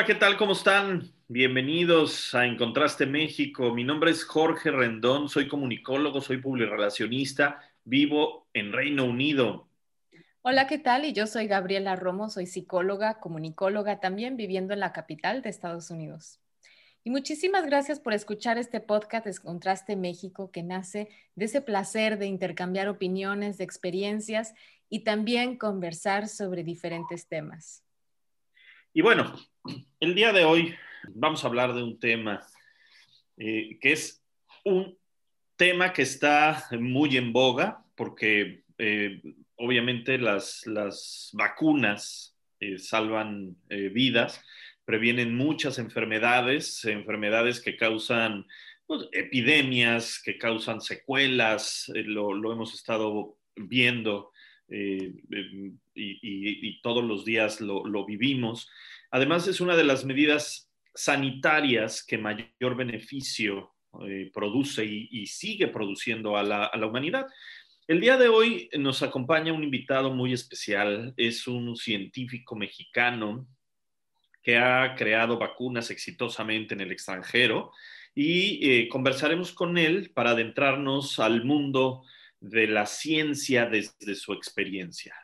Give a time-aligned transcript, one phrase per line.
[0.00, 0.38] Hola, ¿qué tal?
[0.38, 1.12] ¿Cómo están?
[1.28, 3.74] Bienvenidos a Encontraste México.
[3.74, 9.68] Mi nombre es Jorge Rendón, soy comunicólogo, soy publirelacionista, vivo en Reino Unido.
[10.40, 11.04] Hola, ¿qué tal?
[11.04, 15.90] Y yo soy Gabriela Romo, soy psicóloga, comunicóloga, también viviendo en la capital de Estados
[15.90, 16.40] Unidos.
[17.04, 22.16] Y muchísimas gracias por escuchar este podcast de Encontraste México que nace de ese placer
[22.16, 24.54] de intercambiar opiniones, de experiencias
[24.88, 27.84] y también conversar sobre diferentes temas.
[28.92, 29.32] Y bueno,
[30.00, 30.74] el día de hoy
[31.10, 32.44] vamos a hablar de un tema
[33.36, 34.20] eh, que es
[34.64, 34.98] un
[35.54, 39.22] tema que está muy en boga porque eh,
[39.54, 40.64] obviamente las,
[41.34, 44.44] vacunas eh, salvan vidas,
[44.84, 48.44] previenen muchas enfermedades, enfermedades que causan
[48.86, 54.32] pues, epidemias, que causan secuelas, lo, hemos estado viendo
[54.70, 55.20] y,
[56.82, 58.70] todos los días lo vivimos.
[59.10, 63.74] Además, es una de las medidas sanitarias que mayor beneficio
[64.06, 67.26] eh, produce y, sigue produciendo a la, a la humanidad.
[67.88, 73.48] El día de hoy nos acompaña un invitado muy especial, es un científico mexicano
[74.42, 77.72] que ha creado vacunas exitosamente en el extranjero
[78.14, 82.04] y eh, conversaremos con él para adentrarnos al mundo
[82.40, 85.14] de la ciencia desde su experiencia.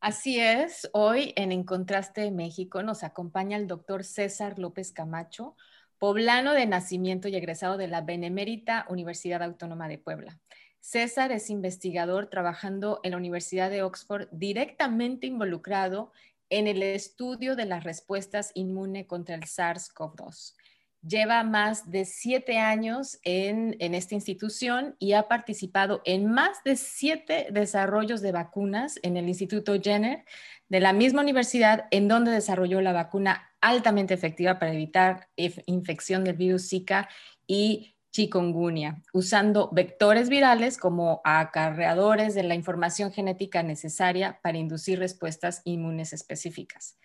[0.00, 5.56] Así es, hoy en En Contraste México nos acompaña el doctor César López Camacho,
[5.98, 10.40] poblano de nacimiento y egresado de la Benemérita Universidad Autónoma de Puebla.
[10.78, 16.12] César es investigador trabajando en la Universidad de Oxford, directamente involucrado
[16.48, 20.54] en el estudio de las respuestas inmune contra el SARS-CoV-2
[21.02, 27.48] lleva más de siete años en, esta institución y ha participado en más de siete
[27.50, 30.24] desarrollos de vacunas en el Instituto Jenner
[30.68, 35.28] de la misma universidad en donde desarrolló la vacuna altamente efectiva para evitar
[35.66, 37.08] infección del virus Zika
[37.46, 45.62] y chikungunya, usando vectores virales como acarreadores de la información genética necesaria para inducir respuestas
[45.64, 46.98] inmunes específicas.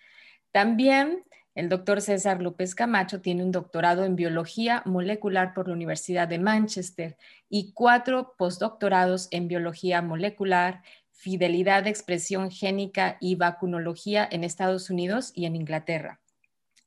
[0.50, 1.22] También
[1.56, 6.38] el doctor César López Camacho tiene un doctorado en biología molecular por la Universidad de
[6.38, 7.16] Manchester
[7.48, 15.32] y cuatro postdoctorados en biología molecular, fidelidad de expresión génica y vacunología en Estados Unidos
[15.34, 16.20] y en Inglaterra.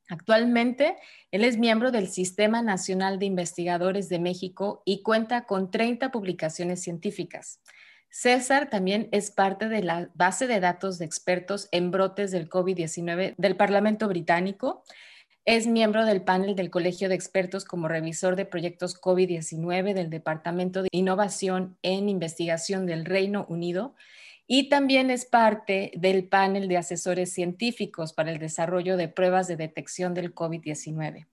[0.08, 0.97] Actualmente,
[1.31, 6.84] él es miembro del Sistema Nacional de Investigadores de México y cuenta con 30 publicaciones
[6.84, 7.59] científicas.
[8.09, 13.36] César también es parte de la base de datos de expertos en brotes del COVID-19
[13.38, 14.84] del Parlamento Británico.
[15.46, 20.84] Es miembro del panel del Colegio de Expertos como revisor de proyectos COVID-19 del Departamento
[20.84, 23.96] de Innovación en Investigación del Reino Unido
[24.52, 29.56] y también es parte del panel de asesores científicos para el desarrollo de pruebas de
[29.56, 31.28] detección del COVID-19.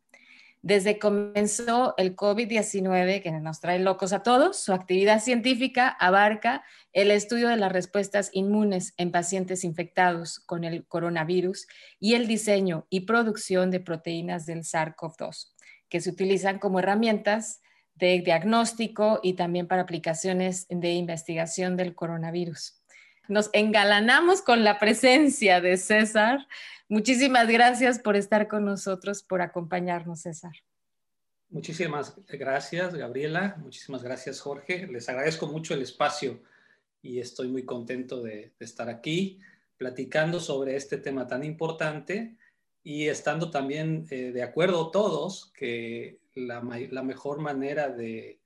[0.66, 6.64] Desde que comenzó el COVID-19, que nos trae locos a todos, su actividad científica abarca
[6.92, 11.68] el estudio de las respuestas inmunes en pacientes infectados con el coronavirus
[12.00, 15.52] y el diseño y producción de proteínas del SARS-CoV-2,
[15.88, 17.60] que se utilizan como herramientas
[17.94, 22.82] de diagnóstico y también para aplicaciones de investigación del coronavirus.
[23.28, 26.44] Nos engalanamos con la presencia de César
[26.88, 30.52] Muchísimas gracias por estar con nosotros, por acompañarnos, César.
[31.48, 33.56] Muchísimas gracias, Gabriela.
[33.58, 34.86] Muchísimas gracias, Jorge.
[34.86, 36.42] Les agradezco mucho el espacio
[37.02, 39.40] y estoy muy contento de, estar aquí
[39.76, 42.36] platicando sobre este tema tan importante
[42.84, 48.40] y estando también eh, de acuerdo todos que la, mejor manera de,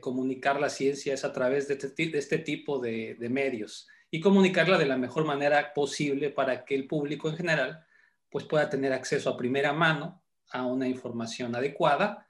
[0.00, 4.84] comunicar la ciencia es a través de este, este tipo de medios y comunicarla de
[4.84, 7.86] la mejor manera posible para que el público en general
[8.30, 12.26] pues pueda tener acceso a primera mano a una información adecuada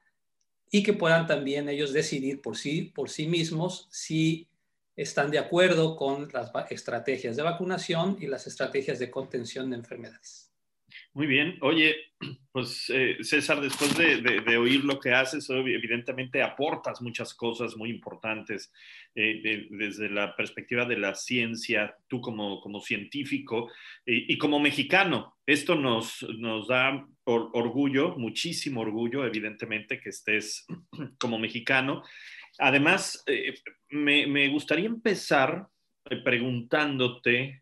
[0.70, 4.49] y que puedan también ellos decidir por sí, por sí mismos si
[4.94, 10.51] están de acuerdo con las estrategias de vacunación y las estrategias de contención de enfermedades.
[11.14, 11.59] Muy bien.
[11.61, 11.94] Oye,
[12.53, 18.73] pues eh, César, después de, oír lo que haces, evidentemente aportas muchas cosas muy importantes
[19.14, 23.70] eh, desde la perspectiva de la ciencia, tú como, científico
[24.06, 25.37] y como mexicano.
[25.44, 26.26] Esto nos,
[26.67, 30.67] da orgullo, muchísimo orgullo, evidentemente, que estés
[31.19, 32.03] como mexicano.
[32.59, 33.55] Además, eh,
[33.91, 35.67] me, me, gustaría empezar
[36.25, 37.61] preguntándote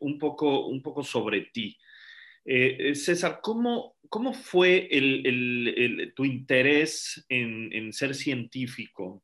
[0.00, 1.76] un, poco, un poco sobre ti.
[2.44, 4.88] Eh, eh, César, ¿cómo, cómo fue
[6.14, 9.22] tu interés en, ser científico?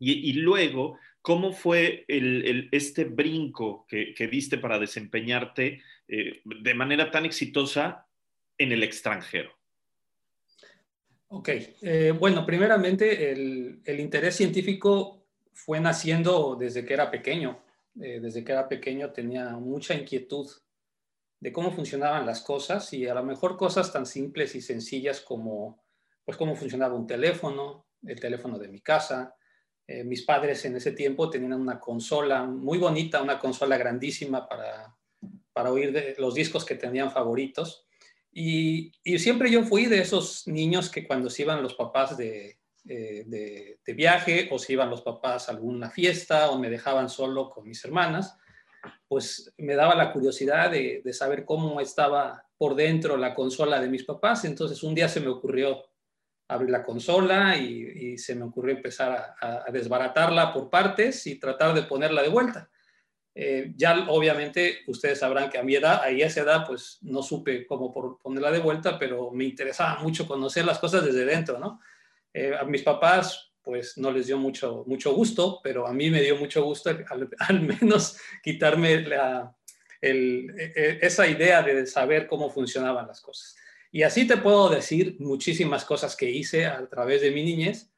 [0.00, 8.06] Y, luego, ¿cómo fue este brinco que, diste para desempeñarte eh, de manera tan exitosa
[8.56, 9.50] en el extranjero?
[11.30, 11.50] Ok,
[12.18, 17.60] bueno, primeramente el, interés científico fue naciendo desde que era pequeño.
[17.94, 20.48] desde que era pequeño tenía mucha inquietud
[21.40, 25.82] de cómo funcionaban las cosas y a lo mejor cosas tan simples y sencillas como
[26.24, 29.34] pues cómo funcionaba un teléfono, el teléfono de mi casa.
[29.86, 34.94] Eh, mis padres en ese tiempo tenían una consola muy bonita, una consola grandísima para,
[35.54, 37.86] para oír los discos que tenían favoritos.
[38.30, 43.24] Y, siempre yo fui de esos niños que cuando se iban los papás de, eh,
[43.26, 47.48] de, de, viaje o se iban los papás a alguna fiesta o me dejaban solo
[47.48, 48.36] con mis hermanas,
[49.06, 54.04] pues me daba la curiosidad de, saber cómo estaba por dentro la consola de mis
[54.04, 54.44] papás.
[54.44, 55.84] Entonces un día se me ocurrió
[56.48, 61.82] abrir la consola y, se me ocurrió empezar a, desbaratarla por partes y tratar de
[61.82, 62.70] ponerla de vuelta.
[63.34, 67.66] Eh, ya obviamente ustedes sabrán que a mi edad, a esa edad, pues no supe
[67.66, 71.80] cómo ponerla de vuelta, pero me interesaba mucho conocer las cosas desde dentro, ¿no?
[72.34, 76.22] Eh, a mis papás pues no les dio mucho, mucho gusto, pero a mí me
[76.22, 76.88] dio mucho gusto
[77.38, 79.54] al, menos quitarme la,
[80.00, 83.56] e, e, esa idea de saber cómo funcionaban las cosas.
[83.92, 87.90] Y así te puedo decir muchísimas cosas que hice a través de mi niñez,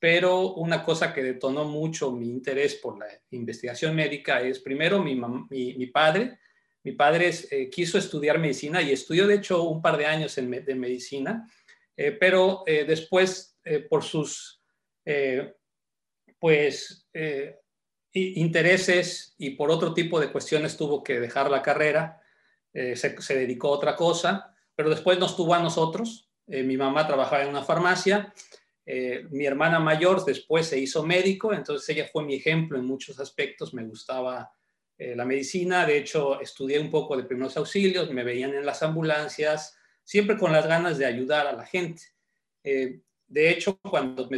[0.00, 5.14] pero una cosa que detonó mucho mi interés por la investigación médica es primero mi,
[5.48, 6.40] mi, padre.
[6.82, 10.50] Mi padre eh, quiso estudiar medicina y estudió de hecho un par de años en,
[10.50, 11.48] de medicina,
[11.96, 13.52] eh, pero eh, después
[13.88, 14.63] por sus
[15.04, 15.54] eh,
[16.38, 17.60] pues eh,
[18.12, 22.20] intereses y por otro tipo de cuestiones tuvo que dejar la carrera,
[22.72, 26.30] eh, se, dedicó a otra cosa, pero después nos tuvo a nosotros.
[26.46, 28.34] mi mamá trabajaba en una farmacia,
[29.30, 33.72] mi hermana mayor después se hizo médico, entonces ella fue mi ejemplo en muchos aspectos,
[33.72, 34.52] me gustaba
[34.98, 39.74] la medicina, de hecho estudié un poco de primeros auxilios, me veían en las ambulancias,
[40.02, 42.02] siempre con las ganas de ayudar a la gente.
[43.26, 44.28] De hecho, cuando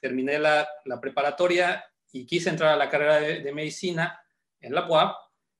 [0.00, 0.68] terminé la,
[1.00, 4.20] preparatoria y quise entrar a la carrera de, medicina
[4.60, 5.16] en la UAP,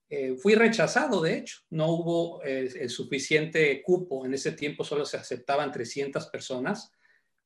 [0.08, 1.58] eh, fui rechazado, de hecho.
[1.70, 4.24] No hubo eh, el suficiente cupo.
[4.24, 6.92] En ese tiempo solo se aceptaban 300 personas,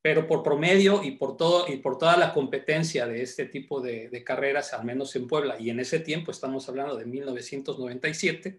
[0.02, 4.22] pero por promedio y por, todo, y por toda la competencia de este tipo de,
[4.24, 8.58] carreras, al menos en Puebla, y en ese tiempo estamos hablando de 1997,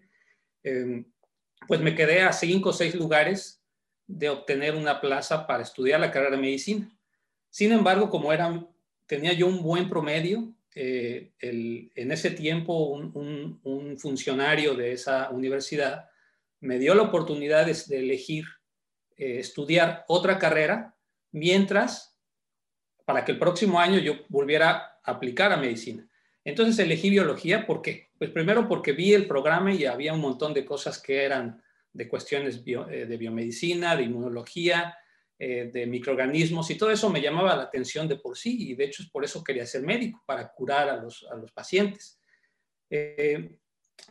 [0.62, 1.04] em,
[1.66, 3.61] pues me quedé a cinco o seis lugares
[4.18, 6.90] de obtener una plaza para estudiar la carrera de medicina.
[7.50, 8.66] Sin embargo, como era,
[9.06, 16.08] tenía yo un buen promedio, eh, en ese tiempo un, funcionario de esa universidad
[16.60, 18.46] me dio la oportunidad de, elegir
[19.16, 20.96] eh, estudiar otra carrera
[21.30, 22.16] mientras,
[23.04, 26.08] para que el próximo año yo volviera a aplicar a medicina.
[26.44, 28.10] Entonces elegí biología, ¿por qué?
[28.18, 31.61] Pues primero porque vi el programa y había un montón de cosas que eran
[31.92, 34.96] de cuestiones eh, de biomedicina, de inmunología,
[35.38, 38.84] eh, de microorganismos y todo eso me llamaba la atención de por sí y de
[38.84, 42.20] hecho es por eso quería ser médico, para curar a los, pacientes.
[42.88, 43.58] Eh,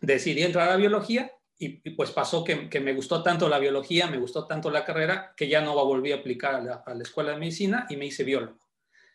[0.01, 4.45] decidí entrar a biología y, pues pasó que, me gustó tanto la biología, me gustó
[4.45, 7.37] tanto la carrera que ya no volví a aplicar a la, a la escuela de
[7.37, 8.59] medicina y me hice biólogo.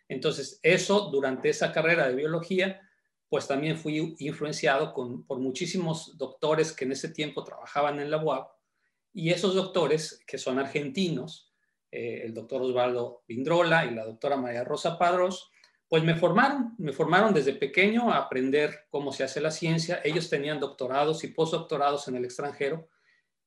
[0.08, 2.80] Entonces eso durante esa carrera de biología
[3.28, 8.55] pues también fui influenciado por muchísimos doctores que en ese tiempo trabajaban en la UAP
[9.16, 11.50] y esos doctores, que son argentinos,
[11.90, 15.50] eh, el doctor Osvaldo Vindrola y la doctora María Rosa Padros,
[15.88, 20.02] pues me formaron, me formaron desde pequeño a aprender cómo se hace la ciencia.
[20.04, 22.90] Ellos tenían doctorados y postdoctorados en el extranjero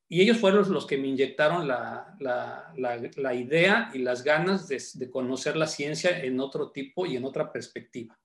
[0.07, 5.11] y ellos fueron los que me inyectaron la, la, idea y las ganas de, de,
[5.11, 8.19] conocer la ciencia en otro tipo y en otra perspectiva.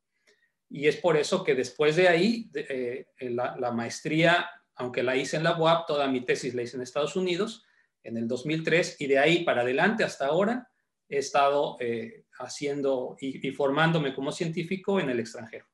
[0.71, 5.37] Y es por eso que después de ahí, eh, la, la, maestría aunque la hice
[5.37, 7.65] en la UAP, toda mi tesis la hice en Estados Unidos
[8.03, 10.71] en el 2003 y de ahí para adelante hasta ahora
[11.09, 15.67] he estado eh, haciendo y, formándome como científico en el extranjero.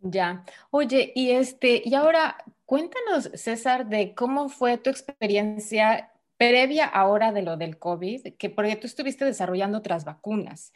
[0.00, 0.44] Ya.
[0.70, 7.42] Oye, y este, y ahora cuéntanos, César, de cómo fue tu experiencia previa ahora de
[7.42, 10.72] lo del COVID, que porque tú estuviste desarrollando otras vacunas.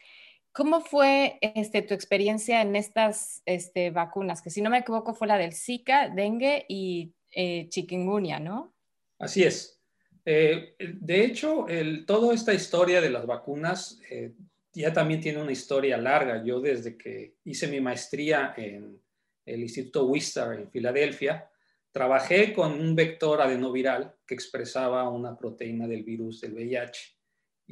[0.53, 4.43] ¿Cómo fue este, tu experiencia en estas este, vacunas?
[4.43, 8.75] Que si no me equivoco fue la del Zika, dengue y eh, chikungunya, ¿no?
[9.19, 9.81] Así es.
[10.25, 11.67] Eh, de hecho,
[12.07, 14.35] toda esta historia de las vacunas eh,
[14.75, 16.45] ya también tiene una historia larga.
[16.45, 19.01] Yo desde que hice mi maestría en
[19.47, 21.49] el Instituto Wistar en Filadelfia,
[21.91, 27.17] trabajé con un vector adenoviral que expresaba una proteína del virus del VIH.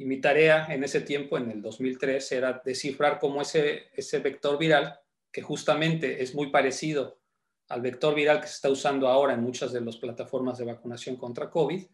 [0.01, 4.57] Y mi tarea en ese tiempo, en el 2003, era descifrar cómo ese, ese vector
[4.57, 4.99] viral,
[5.31, 7.19] que justamente es muy parecido
[7.69, 11.17] al vector viral que se está usando ahora en muchas de las plataformas de vacunación
[11.17, 11.85] contra COVID,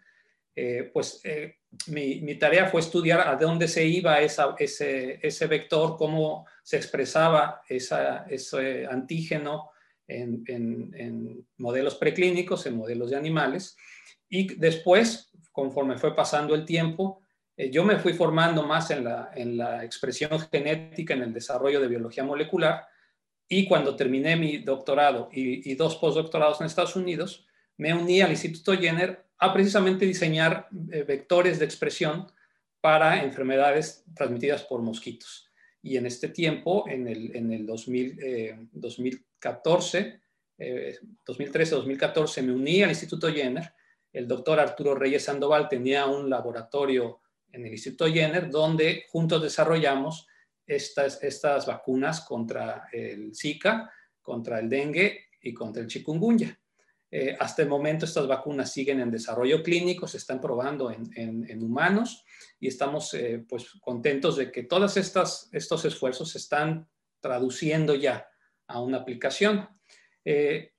[0.55, 6.45] eh, pues eh, mi, tarea fue estudiar a dónde se iba ese, ese, vector, cómo
[6.63, 9.71] se expresaba ese antígeno
[10.07, 13.75] en, modelos preclínicos, en modelos de animales.
[14.29, 17.26] Y después, conforme fue pasando el tiempo,
[17.57, 21.81] eh, yo me fui formando más en la, en la expresión genética, en el desarrollo
[21.81, 22.85] de biología molecular.
[23.49, 27.47] Y cuando terminé mi doctorado y, y dos postdoctorados en Estados Unidos,
[27.77, 32.27] me uní al Instituto Jenner a precisamente diseñar eh, vectores de expresión
[32.79, 35.49] para enfermedades transmitidas por mosquitos.
[35.81, 40.21] Y en este tiempo, en el, en el 2000, 2014,
[40.57, 43.73] 2013-2014, me uní al Instituto Jenner.
[44.11, 47.21] El doctor Arturo Reyes Sandoval tenía un laboratorio
[47.51, 50.27] en el Instituto Jenner donde juntos desarrollamos
[50.65, 56.59] estas, estas vacunas contra el Zika, contra el dengue y contra el chikungunya.
[57.09, 62.25] Eh, hasta el momento estas vacunas siguen en desarrollo clínico, se están probando en, humanos
[62.59, 66.87] y estamos eh, pues contentos de que todos estos esfuerzos se están
[67.21, 68.27] traduciendo ya
[68.67, 69.69] a una aplicación.
[70.25, 70.73] Eh,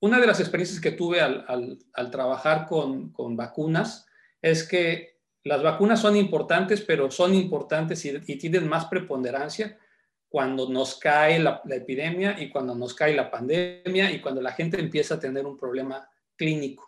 [0.00, 1.78] una de las experiencias que tuve al,
[2.12, 4.06] trabajar con, vacunas
[4.40, 5.15] es que
[5.46, 9.78] las vacunas son importantes, pero son importantes y tienen más preponderancia
[10.28, 14.80] cuando nos cae la, epidemia y cuando nos cae la pandemia y cuando la gente
[14.80, 16.86] empieza a tener un problema clínico.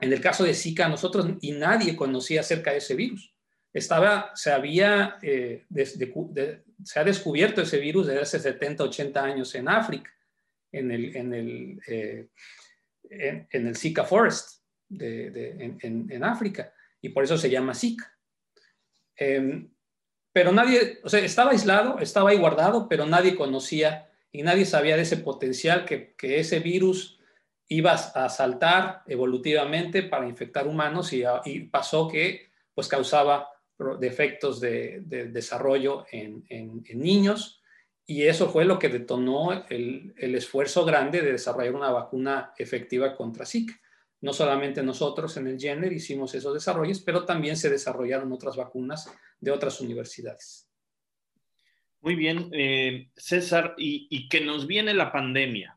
[0.00, 3.34] En el caso de Zika, nosotros y nadie conocía acerca de ese virus.
[3.74, 5.66] Estaba, se había, eh,
[6.82, 10.10] se ha descubierto ese virus desde hace 70, 80 años en África,
[10.72, 12.28] en el, en el, eh,
[13.10, 18.18] en, el Zika Forest de, en, África, y por eso se llama Zika.
[19.16, 19.70] Em,
[20.32, 24.96] pero nadie, o sea, estaba aislado, estaba ahí guardado, pero nadie conocía y nadie sabía
[24.96, 27.18] de ese potencial que, que ese virus
[27.68, 31.24] iba a saltar evolutivamente para infectar humanos y,
[31.70, 33.48] pasó que pues causaba
[33.98, 37.62] defectos de, de desarrollo en, en, niños
[38.06, 43.16] y eso fue lo que detonó el, el, esfuerzo grande de desarrollar una vacuna efectiva
[43.16, 43.74] contra Zika.
[44.20, 49.12] No solamente nosotros en el Jenner hicimos esos desarrollos, pero también se desarrollaron otras vacunas
[49.40, 50.66] de otras universidades.
[52.00, 55.76] Muy bien, eh, César, y, que nos viene la pandemia.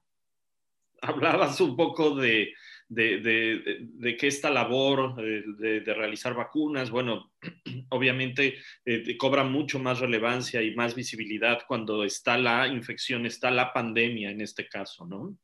[1.01, 2.53] Hablabas un poco de,
[2.96, 7.31] que esta labor de, realizar vacunas, bueno,
[7.89, 13.74] obviamente eh, cobra mucho más relevancia y más visibilidad cuando está la infección, está la
[13.74, 15.36] pandemia en este caso, ¿no?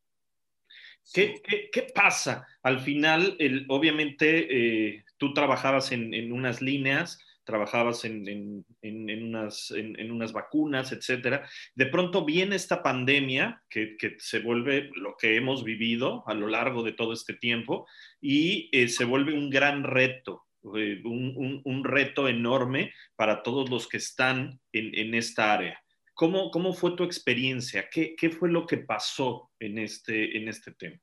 [1.14, 2.48] ¿Qué, pasa?
[2.64, 11.48] Al final, obviamente, eh, tú trabajabas en, unas líneas, trabajabas en, unas, unas, vacunas, etcétera.
[11.76, 16.82] De pronto viene esta pandemia que, se vuelve lo que hemos vivido a lo largo
[16.82, 17.88] de todo este tiempo
[18.20, 20.44] y eh, se vuelve un gran reto,
[20.76, 25.85] eh, un, reto enorme para todos los que están en esta área.
[26.16, 27.90] ¿Cómo, ¿Cómo, fue tu experiencia?
[27.92, 30.98] ¿Qué, ¿Qué, fue lo que pasó en este, en este tema?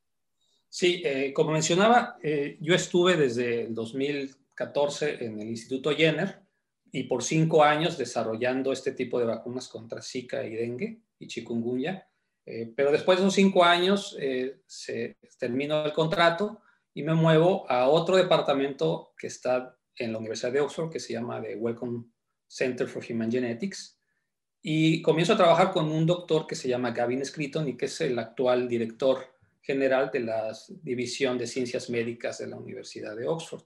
[0.70, 6.40] Sí, eh, como mencionaba, eh, yo estuve desde el 2014 en el Instituto Jenner
[6.90, 12.08] y por cinco años desarrollando este tipo de vacunas contra Zika y dengue y chikungunya.
[12.46, 14.16] Eh, pero después de esos cinco años
[14.66, 16.62] se terminó el contrato
[16.94, 21.12] y me muevo a otro departamento que está en la Universidad de Oxford que se
[21.12, 22.06] llama the Wellcome
[22.48, 24.01] Center for Human Genetics
[24.62, 28.00] y comienzo a trabajar con un doctor que se llama Gavin Scritton y que es
[28.00, 29.26] el actual director
[29.60, 33.62] general de la División de Ciencias Médicas de la Universidad de Oxford.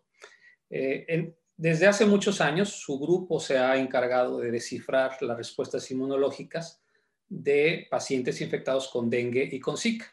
[0.71, 6.83] Eh, desde hace muchos años, su grupo se ha encargado de descifrar las respuestas inmunológicas
[7.29, 10.07] de pacientes infectados con dengue y con Zika.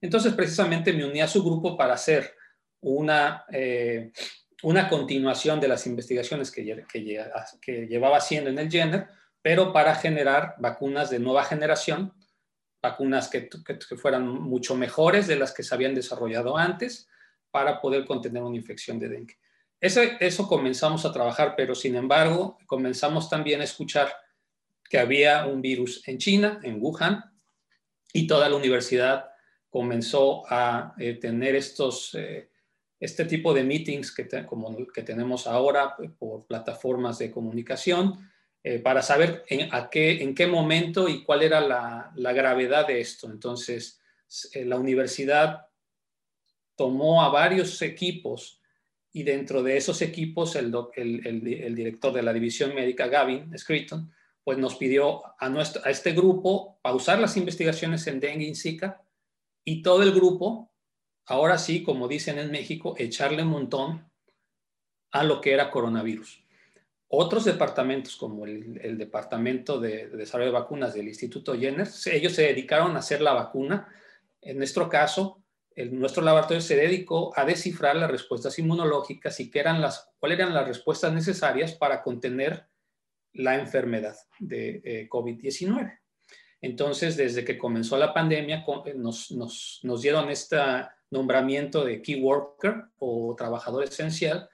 [0.00, 2.34] Entonces, precisamente me uní a su grupo para hacer
[2.80, 4.12] una, eh,
[4.62, 7.30] una continuación de las investigaciones que, que,
[7.60, 9.06] que llevaba haciendo en el Jenner,
[9.42, 12.12] pero para generar vacunas de nueva generación
[12.82, 17.08] vacunas que, que, fueran mucho mejores de las que se habían desarrollado antes
[17.50, 19.38] para poder contener una infección de dengue.
[19.80, 24.12] Eso, eso comenzamos a trabajar, pero sin embargo comenzamos también a escuchar
[24.88, 27.22] que había un virus en China, en Wuhan,
[28.12, 29.30] y toda la universidad
[29.68, 32.50] comenzó a eh, tener estos, eh,
[32.98, 38.29] este tipo de meetings que, como que tenemos ahora por plataformas de comunicación
[38.62, 43.00] eh, para saber en, a qué, en qué momento y cuál era la, gravedad de
[43.00, 43.26] esto.
[43.30, 44.00] Entonces,
[44.54, 45.66] la universidad
[46.76, 48.60] tomó a varios equipos
[49.12, 50.70] y dentro de esos equipos el,
[51.74, 54.12] director de la división médica, Gavin Scritton,
[54.44, 59.02] pues nos pidió a, a este grupo pausar las investigaciones en dengue y Zika
[59.64, 60.70] y todo el grupo,
[61.26, 64.10] ahora sí, como dicen en México, echarle un montón
[65.12, 66.39] a lo que era coronavirus.
[67.12, 72.94] Otros departamentos, como el, Departamento de, Desarrollo de Vacunas del Instituto Jenner, ellos se dedicaron
[72.94, 73.88] a hacer la vacuna.
[74.40, 75.42] En nuestro caso,
[75.90, 80.54] nuestro laboratorio se dedicó a descifrar las respuestas inmunológicas y qué eran las, cuáles eran
[80.54, 82.66] las respuestas necesarias para contener
[83.32, 85.98] la enfermedad de eh, COVID-19.
[86.60, 90.58] Entonces, desde que comenzó la pandemia, eh, nos, nos, nos dieron este
[91.10, 94.48] nombramiento de Key Worker o trabajador esencial.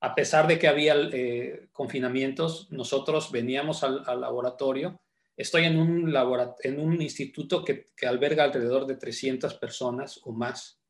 [0.00, 5.00] A pesar de que había eh, confinamientos, nosotros veníamos al, laboratorio.
[5.36, 6.14] Estoy en un,
[6.62, 10.80] en un instituto que, alberga alrededor de 300 personas o más.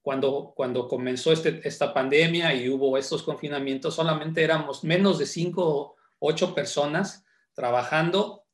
[0.00, 5.62] Cuando, cuando comenzó este, esta pandemia y hubo estos confinamientos, solamente éramos menos de 5
[5.64, 8.44] o 8 personas trabajando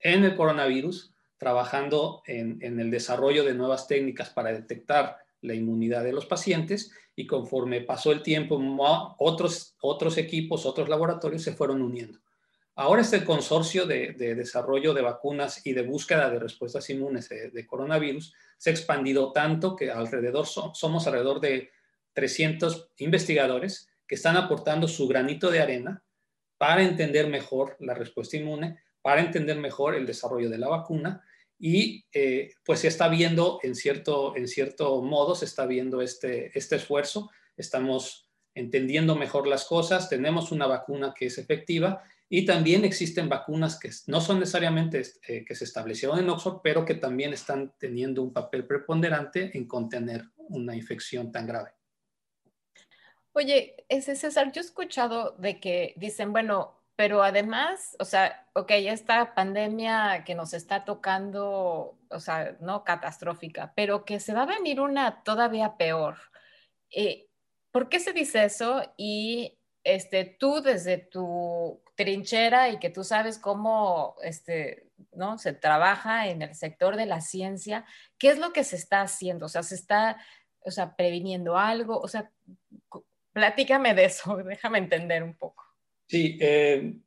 [0.00, 6.12] en el coronavirus, trabajando en, el desarrollo de nuevas técnicas para detectar la inmunidad de
[6.12, 8.60] los pacientes y conforme pasó el tiempo,
[9.18, 12.18] otros, otros equipos, otros laboratorios se fueron uniendo.
[12.78, 18.34] Ahora este consorcio de, desarrollo de vacunas y de búsqueda de respuestas inmunes de, coronavirus
[18.58, 21.70] se ha expandido tanto que alrededor somos alrededor de
[22.12, 26.02] 300 investigadores que están aportando su granito de arena
[26.58, 31.24] para entender mejor la respuesta inmune para entender mejor el desarrollo de la vacuna
[31.58, 36.56] y eh, pues se está viendo en cierto, en cierto modo, se está viendo este,
[36.56, 42.84] este esfuerzo, estamos entendiendo mejor las cosas, tenemos una vacuna que es efectiva y también
[42.84, 47.32] existen vacunas que no son necesariamente eh, que se establecieron en Oxford, pero que también
[47.32, 51.70] están teniendo un papel preponderante en contener una infección tan grave.
[53.32, 58.70] Oye, ese César, yo he escuchado de que dicen, bueno, pero además, o sea, ok,
[58.70, 64.46] esta pandemia que nos está tocando, o sea, no catastrófica, pero que se va a
[64.46, 66.16] venir una todavía peor.
[66.90, 67.28] Eh,
[67.70, 68.82] ¿Por qué se dice eso?
[68.96, 75.38] Y este, tú desde tu trinchera y que tú sabes cómo este, ¿no?
[75.38, 77.84] se trabaja en el sector de la ciencia,
[78.18, 79.46] ¿qué es lo que se está haciendo?
[79.46, 80.18] O sea, se está
[80.66, 82.30] o sea, previniendo algo, o sea,
[83.32, 85.65] platícame de eso, déjame entender un poco.
[86.06, 86.98] Sí, eh,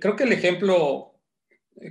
[0.00, 1.16] creo que el ejemplo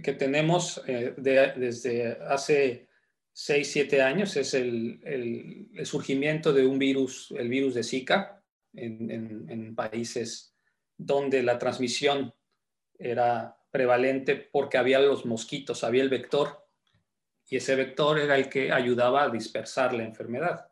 [0.03, 2.88] que tenemos eh, desde hace
[3.34, 10.55] 6, 7 años es el, surgimiento de un virus, el virus de Zika, en, países
[10.97, 12.34] donde la transmisión
[12.97, 16.65] era prevalente porque había los mosquitos, había el vector,
[17.49, 20.67] y ese vector era el que ayudaba a dispersar la enfermedad.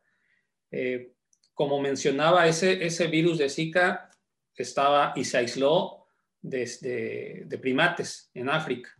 [0.71, 1.13] Eh,
[1.53, 4.09] como mencionaba, ese, ese virus de Zika
[4.61, 6.05] estaba y se aisló
[6.41, 8.91] desde de primates en África.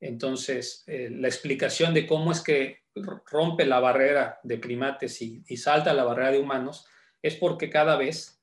[0.00, 2.84] Entonces, eh, la explicación de cómo es que
[3.30, 6.86] rompe la barrera de primates y, salta la barrera de humanos
[7.22, 8.40] es porque cada vez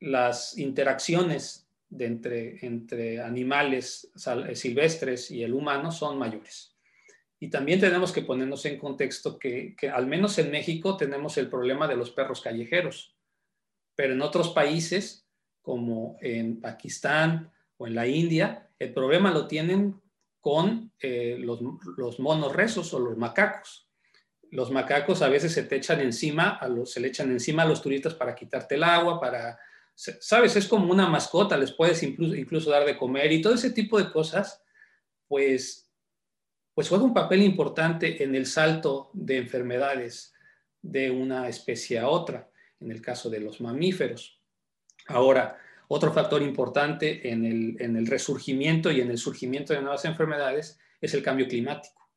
[0.00, 1.68] las interacciones
[1.98, 4.10] entre, entre animales
[4.48, 6.72] eh, silvestres y el humano son mayores.
[7.42, 11.88] Y también tenemos que ponernos en contexto que, al menos en México tenemos el problema
[11.88, 13.16] de los perros callejeros,
[13.96, 15.21] pero en otros países
[15.62, 20.00] como en Pakistán o en la India, el problema lo tienen
[20.40, 23.88] con eh, los, monos rezos o los macacos.
[24.50, 27.80] Los macacos a veces se te encima, a los, se le echan encima a los
[27.80, 29.58] turistas para quitarte el agua, para,
[29.94, 33.70] sabes, es como una mascota, les puedes incluso, incluso dar de comer y todo ese
[33.70, 34.62] tipo de cosas,
[35.28, 35.88] pues,
[36.74, 40.34] pues juega un papel importante en el salto de enfermedades
[40.82, 44.41] de una especie a otra, en el caso de los mamíferos.
[45.08, 51.14] Ahora, otro factor importante en el, resurgimiento y en el surgimiento de nuevas enfermedades es
[51.14, 52.08] el cambio climático.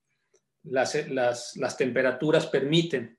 [0.63, 3.17] Las, temperaturas permiten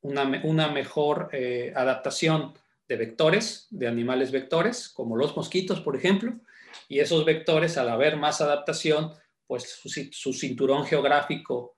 [0.00, 2.54] una, mejor eh, adaptación
[2.88, 6.32] de vectores, de animales vectores, como los mosquitos, por ejemplo,
[6.88, 9.12] y esos vectores, al haber más adaptación,
[9.46, 9.80] pues
[10.12, 11.76] su, cinturón geográfico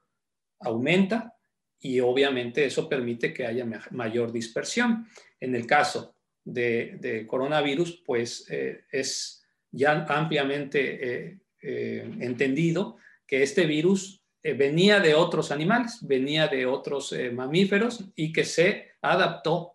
[0.61, 1.35] aumenta
[1.79, 5.07] y obviamente eso permite que haya mayor dispersión.
[5.40, 6.15] En el caso
[6.46, 10.78] de, coronavirus, pues eh, es ya ampliamente
[11.26, 18.32] eh, eh, entendido que este virus venía de otros animales, venía de otros mamíferos y
[18.32, 19.74] que se adaptó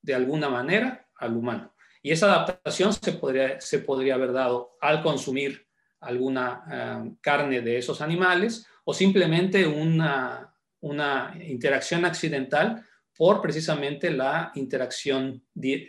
[0.00, 1.74] de alguna manera al humano.
[2.00, 5.66] Y esa adaptación se podría, se podría haber dado al consumir
[5.98, 15.42] alguna carne de esos animales o simplemente una, una interacción accidental por precisamente la interacción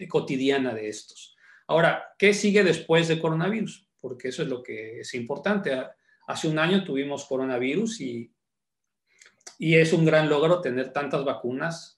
[0.07, 1.35] cotidiana de estos.
[1.67, 3.87] Ahora, ¿qué sigue después de coronavirus?
[3.99, 5.75] Porque eso es lo que es importante.
[6.27, 8.31] Hace un año tuvimos coronavirus y,
[9.57, 11.95] y es un gran logro tener tantas vacunas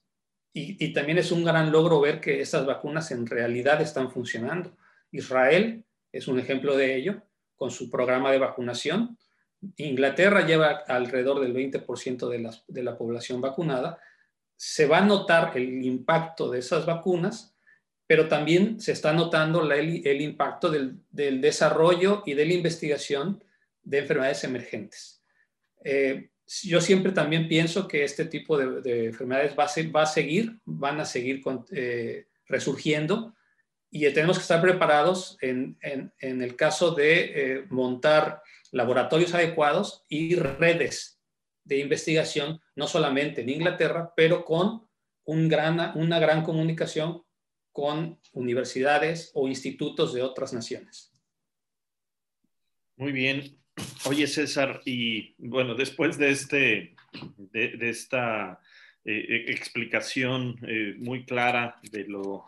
[0.52, 4.76] y, también es un gran logro ver que esas vacunas en realidad están funcionando.
[5.12, 7.22] Israel es un ejemplo de ello
[7.54, 9.16] con su programa de vacunación.
[9.76, 13.98] Inglaterra lleva alrededor del 20% de la, de la población vacunada
[14.58, 17.54] se va a notar el impacto de esas vacunas,
[18.08, 21.00] pero también se está notando el, impacto del,
[21.40, 23.44] desarrollo y de la investigación
[23.84, 25.22] de enfermedades emergentes.
[25.84, 26.30] Eh,
[26.64, 31.40] yo siempre también pienso que este tipo de, enfermedades va a, seguir, van a seguir
[31.70, 33.36] eh, resurgiendo
[33.92, 35.78] y tenemos que estar preparados en,
[36.20, 38.42] el caso de eh, montar
[38.72, 41.17] laboratorios adecuados y redes
[41.68, 44.88] de investigación, no solamente en Inglaterra, pero con
[45.24, 47.22] un gran, una gran comunicación
[47.72, 51.12] con universidades o institutos de otras naciones.
[52.96, 53.58] Muy bien.
[54.06, 56.96] Oye, César, y bueno, después de, este,
[57.36, 58.60] de, esta
[59.04, 62.44] eh, e, explicación eh, muy clara de, lo,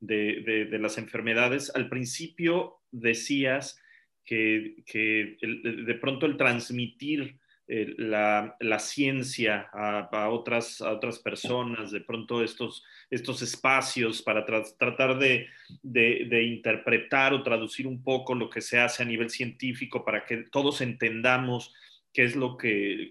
[0.00, 3.78] de, de, las enfermedades, al principio decías
[4.24, 12.02] que, que de pronto el transmitir eh, la, ciencia a, otras, a otras personas, de
[12.02, 15.48] pronto estos, estos espacios para tratar de,
[15.82, 20.82] interpretar o traducir un poco lo que se hace a nivel científico para que todos
[20.82, 21.72] entendamos
[22.12, 23.10] qué es lo que,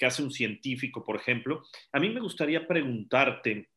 [0.00, 1.64] hace un científico, por ejemplo.
[1.90, 3.68] A mí me gustaría preguntarte,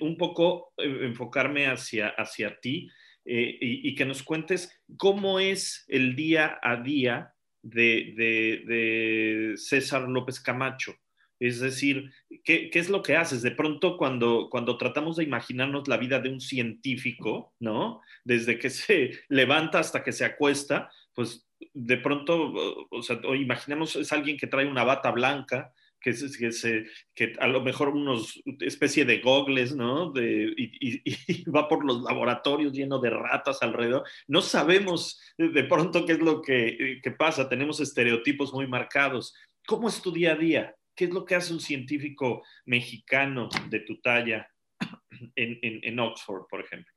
[0.00, 2.90] un poco eh, enfocarme hacia, hacia ti
[3.24, 7.34] eh, y que nos cuentes cómo es el día a día
[7.70, 10.94] de, César López Camacho.
[11.40, 12.10] Es decir,
[12.44, 13.42] ¿qué, es lo que haces?
[13.42, 18.00] De pronto cuando, cuando tratamos de imaginarnos la vida de un científico, ¿no?
[18.24, 22.52] Desde que se levanta hasta que se acuesta, pues de pronto,
[22.90, 27.46] o sea, imaginemos es alguien que trae una bata blanca, que, que, se, que a
[27.48, 30.12] lo mejor unos especie de gogles, ¿no?
[30.12, 34.04] De, y, va por los laboratorios lleno de ratas alrededor.
[34.26, 39.34] No sabemos de pronto qué es lo que, pasa, tenemos estereotipos muy marcados.
[39.66, 40.74] ¿Cómo es tu día a día?
[40.94, 44.48] ¿Qué es lo que hace un científico mexicano de tu talla
[45.36, 46.92] en, en, Oxford, por ejemplo?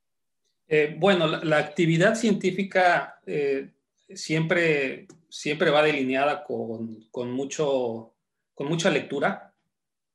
[0.67, 3.71] Eh, bueno, la, actividad científica eh,
[4.13, 8.10] siempre, siempre va delineada con, con mucho
[8.61, 9.55] con mucha lectura,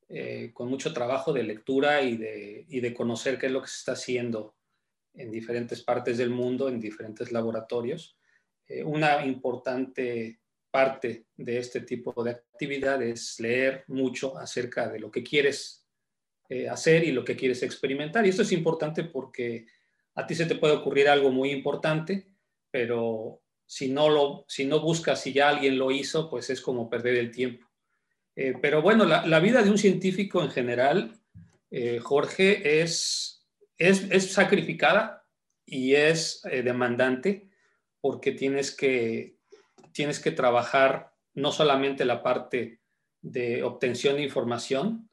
[0.08, 3.78] eh, con mucho trabajo de lectura y de, de, conocer qué es lo que se
[3.78, 4.54] está haciendo
[5.14, 8.16] en diferentes partes del mundo, en diferentes laboratorios.
[8.68, 10.38] Eh, una importante
[10.70, 15.84] parte de este tipo de actividad es leer mucho acerca de lo que quieres
[16.48, 18.24] eh, hacer y lo que quieres experimentar.
[18.24, 19.66] Y esto es importante porque
[20.14, 22.28] a ti se te puede ocurrir algo muy importante,
[22.70, 26.88] pero si no, lo, si no buscas si ya alguien lo hizo, pues es como
[26.88, 27.65] perder el tiempo.
[28.36, 31.18] Eh, pero bueno, la, vida de un científico en general,
[31.70, 33.46] eh, Jorge, es,
[33.78, 35.26] es, sacrificada
[35.64, 37.48] y es eh, demandante
[38.02, 39.38] porque tienes que,
[39.92, 42.80] tienes que trabajar no solamente la parte
[43.22, 45.08] de obtención de información,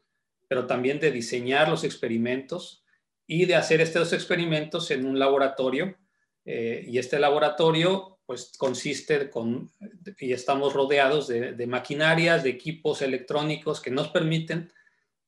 [0.50, 2.84] pero también de diseñar los experimentos
[3.26, 5.98] y de hacer estos experimentos en un laboratorio.
[6.46, 9.72] y este laboratorio pues consiste con,
[10.20, 14.72] y estamos rodeados de, maquinarias, de equipos electrónicos que nos permiten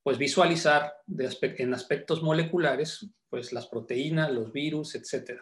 [0.02, 5.42] pues visualizar en aspectos moleculares pues las proteínas, los virus, etc.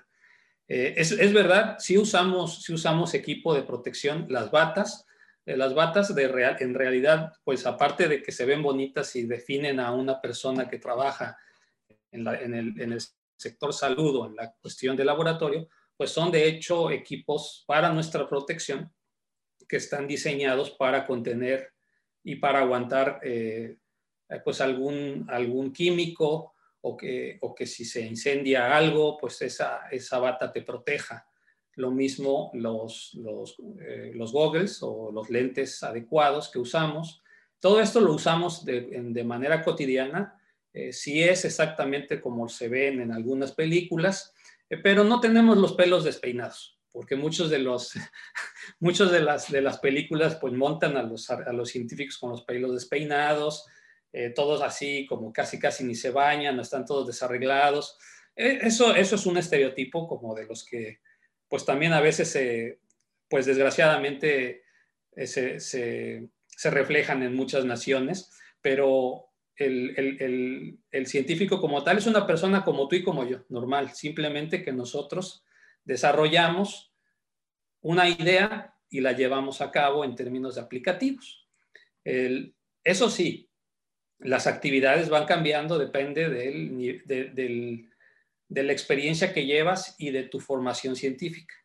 [0.67, 5.05] Eh, es, verdad, si usamos, si usamos equipo de protección, las batas,
[5.45, 9.25] eh, las batas de real, en realidad, pues aparte de que se ven bonitas y
[9.25, 11.37] definen a una persona que trabaja
[12.09, 13.01] en, en, el, en el
[13.35, 15.67] sector salud o en la cuestión de laboratorio,
[16.03, 18.91] pues son de hecho equipos para nuestra protección
[19.69, 21.69] que están diseñados para contener
[22.25, 23.77] y para aguantar eh,
[24.43, 30.19] pues algún, algún químico o que, o que si se incendia algo, pues esa, esa
[30.19, 31.25] bata te proteja.
[31.75, 37.23] lo mismo los, los, eh, los goggles o los lentes adecuados que usamos.
[37.61, 40.37] Todo esto lo usamos de, de manera cotidiana,
[40.73, 44.32] eh, si es exactamente como se ven en algunas películas,
[44.77, 47.93] pero no tenemos los pelos despeinados, porque muchos de, los,
[48.79, 52.43] muchos de, las, de las películas pues montan a los, a los científicos con los
[52.43, 53.65] pelos despeinados,
[54.35, 57.97] todos así como casi casi ni se bañan, están todos desarreglados.
[58.35, 60.99] eso, eso es un estereotipo como de los que
[61.53, 62.35] pues también a veces,
[63.27, 64.63] pues desgraciadamente,
[65.15, 68.31] eh, se, reflejan en muchas naciones,
[68.61, 74.63] pero el, científico como tal es una persona como tú y como yo, normal, simplemente
[74.63, 75.43] que nosotros
[75.83, 76.93] desarrollamos
[77.81, 81.47] una idea y la llevamos a cabo en términos de aplicativos.
[82.03, 83.49] eso sí,
[84.19, 87.89] las actividades van cambiando, depende del,
[88.47, 91.55] de la experiencia que llevas y de tu formación científica.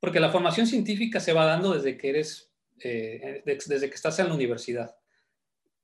[0.00, 4.28] Porque la formación científica se va dando desde que eres, eh, desde que estás en
[4.28, 4.96] la universidad.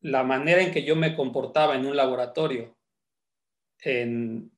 [0.03, 2.77] La manera en que yo me comportaba en un laboratorio
[3.81, 4.53] en,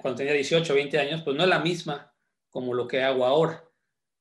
[0.00, 2.14] cuando tenía 18 o 20 años, pues no es la misma
[2.50, 3.64] como lo que hago ahora.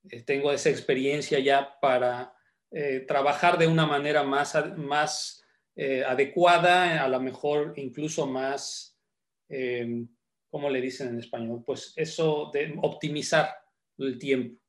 [0.09, 2.35] Eh, tengo esa experiencia ya para
[2.71, 5.41] eh, trabajar de una manera más, más
[5.75, 8.93] adecuada, a lo mejor incluso más
[9.49, 10.05] eh,
[10.49, 11.63] ¿cómo le dicen en español?
[11.65, 13.49] Pues eso de optimizar
[13.97, 14.62] el tiempo.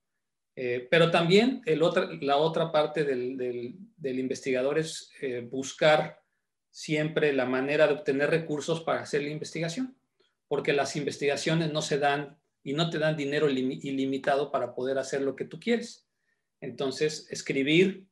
[0.57, 1.63] Eh, pero también
[2.21, 6.23] la otra parte del, investigador es eh, buscar
[6.71, 9.97] siempre la manera de obtener recursos para hacer la investigación,
[10.47, 15.21] porque las investigaciones no se dan y no te dan dinero ilimitado para poder hacer
[15.23, 16.09] lo que tú quieres.
[16.61, 18.07] Entonces, escribir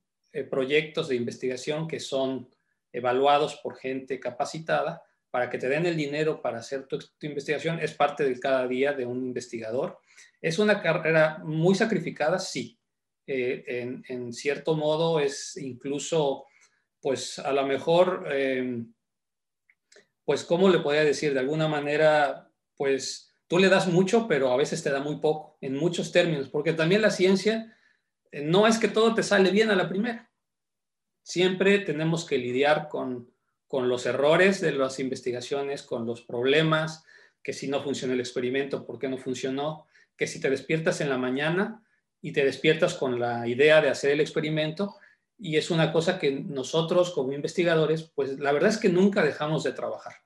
[0.50, 2.48] proyectos de investigación que son
[2.92, 7.94] evaluados por gente capacitada para que te den el dinero para hacer tu, investigación es
[7.94, 9.98] parte del cada día de un investigador.
[10.42, 12.78] Es una carrera muy sacrificada, sí.
[13.26, 16.44] Eh, en, cierto modo es incluso,
[17.00, 18.92] pues a lo mejor, em,
[20.22, 21.32] pues, ¿cómo le podría decir?
[21.32, 25.56] De alguna manera, pues tú le das mucho, pero a veces te da muy poco,
[25.62, 27.74] en muchos términos, porque también la ciencia
[28.30, 30.30] eh, no es que todo te sale bien a la primera.
[31.22, 33.31] Siempre tenemos que lidiar con
[33.72, 37.06] con los errores de las investigaciones, con los problemas,
[37.42, 39.86] que si no funcionó el experimento, ¿por qué no funcionó?
[40.14, 41.82] Que si te despiertas en la mañana
[42.20, 44.96] y te despiertas con la idea de hacer el experimento,
[45.38, 49.64] y es una cosa que nosotros como investigadores, pues la verdad es que nunca dejamos
[49.64, 50.16] de trabajar.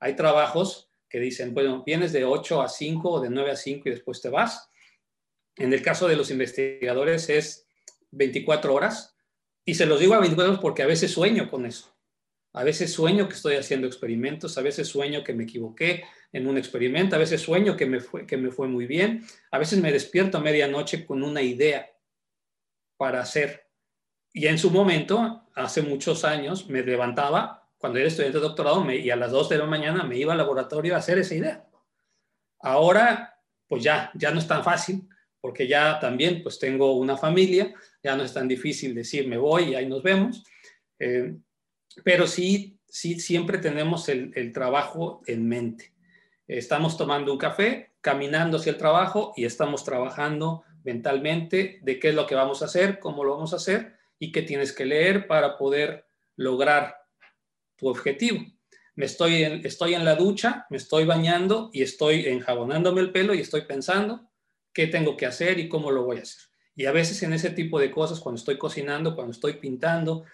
[0.00, 3.88] Hay trabajos que dicen, bueno, vienes de 8 a 5 o de 9 a 5
[3.88, 4.68] y después te vas.
[5.54, 7.64] En el caso de los investigadores es
[8.10, 9.14] 24 horas,
[9.64, 11.92] y se los digo a 24 horas porque a veces sueño con eso.
[12.54, 16.58] A veces sueño que estoy haciendo experimentos, a veces sueño que me equivoqué en un
[16.58, 19.92] experimento, a veces sueño que me fue, que me fue muy bien, a veces me
[19.92, 21.90] despierto a medianoche con una idea
[22.96, 23.68] para hacer.
[24.32, 29.10] Y en su momento, hace muchos años, me levantaba, cuando era estudiante de doctorado, y
[29.10, 31.66] a las 2 de la mañana me iba al laboratorio a hacer esa idea.
[32.60, 35.08] Ahora, pues ya, ya no es tan fácil,
[35.40, 39.70] porque ya también pues tengo una familia, ya no es tan difícil decir me voy
[39.70, 40.44] y ahí nos vemos.
[40.98, 41.34] Eh,
[42.04, 45.92] pero sí, sí siempre tenemos el, trabajo en mente.
[46.48, 52.14] Estamos tomando un café, caminando hacia el trabajo y estamos trabajando mentalmente de qué es
[52.14, 55.26] lo que vamos a hacer, cómo lo vamos a hacer y qué tienes que leer
[55.26, 56.96] para poder lograr
[57.76, 58.40] tu objetivo.
[58.94, 63.34] Me estoy en, estoy en la ducha, me estoy bañando y estoy enjabonándome el pelo
[63.34, 64.28] y estoy pensando
[64.72, 66.42] qué tengo que hacer y cómo lo voy a hacer.
[66.74, 70.24] Y a veces en ese tipo de cosas, cuando estoy cocinando, cuando estoy pintando,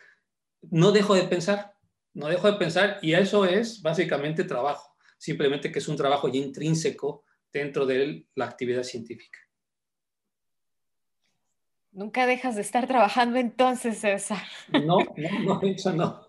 [0.62, 1.74] no dejo de pensar,
[2.14, 6.38] no dejo de pensar y eso es básicamente trabajo, simplemente que es un trabajo ya
[6.38, 9.38] intrínseco dentro de la actividad científica.
[11.90, 14.42] Nunca dejas de estar trabajando entonces, César.
[14.72, 16.24] No, no, no, eso no.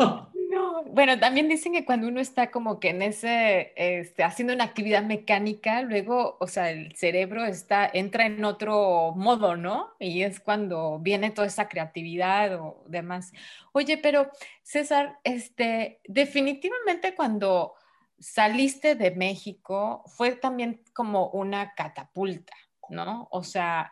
[0.92, 5.04] Bueno, también dicen que cuando uno está como que en ese, este, haciendo una actividad
[5.04, 9.94] mecánica, luego, o sea, el cerebro está, entra en otro modo, ¿no?
[10.00, 13.32] Y es cuando viene toda esa creatividad o demás.
[13.72, 14.32] Oye, pero
[14.64, 17.76] César, este, definitivamente cuando
[18.18, 22.56] saliste de México fue también como una catapulta,
[22.90, 23.28] ¿no?
[23.30, 23.92] O sea,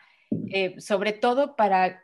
[0.49, 2.03] eh, sobre todo para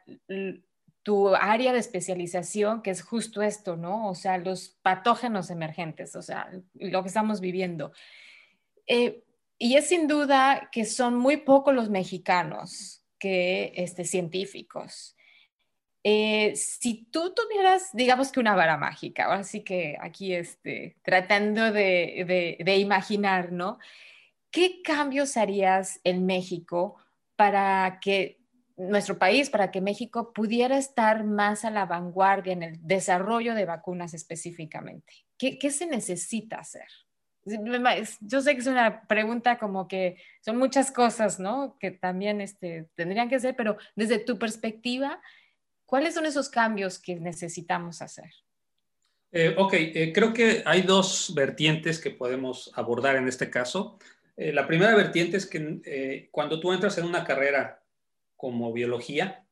[1.03, 4.09] tu área de especialización, que es justo esto, ¿no?
[4.09, 7.91] O sea, los patógenos emergentes, o sea, lo que estamos viviendo.
[8.87, 9.23] Eh,
[9.57, 15.15] y es sin duda que son muy pocos los mexicanos que este, científicos.
[16.03, 21.71] Eh, si tú tuvieras, digamos que una vara mágica, ahora sí que aquí este, tratando
[21.71, 23.79] de, de, de imaginar, ¿no?
[24.53, 26.95] ¿qué cambios harías en México
[27.35, 28.39] para que
[28.75, 33.65] nuestro país, para que México pudiera estar más a la vanguardia en el desarrollo de
[33.65, 35.13] vacunas específicamente?
[35.37, 36.87] ¿Qué, qué se necesita hacer?
[38.21, 41.77] Yo sé que es una pregunta como que son muchas cosas, ¿no?
[41.79, 45.21] Que también este, tendrían que ser, pero desde tu perspectiva,
[45.85, 48.31] ¿cuáles son esos cambios que necesitamos hacer?
[49.33, 53.97] Eh, ok, eh, creo que hay dos vertientes que podemos abordar en este caso.
[54.37, 57.82] Eh, la primera vertiente es que cuando tú entras en una carrera
[58.43, 59.47] como biología,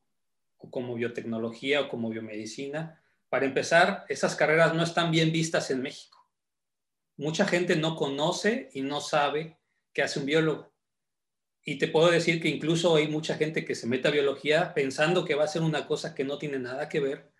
[0.70, 6.12] como biotecnología, o como biomedicina, para empezar, esas carreras no están bien vistas en México
[7.16, 9.58] mucha gente no conoce y no sabe
[9.92, 10.72] qué hace un biólogo.
[11.64, 15.24] Y te puedo decir que incluso hay mucha gente que se mete a biología pensando
[15.24, 17.30] que va a ser una cosa que no tiene nada que ver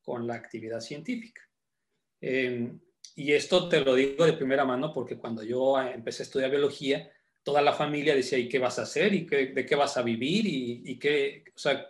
[0.00, 1.42] con la actividad científica.
[2.20, 2.80] Em,
[3.14, 7.12] y esto te lo digo de primera mano porque cuando yo empecé a estudiar biología,
[7.42, 9.14] toda la familia decía, ¿y qué vas a hacer?
[9.14, 10.46] ¿Y de qué vas a vivir?
[10.46, 11.86] Y, y qué, o sea,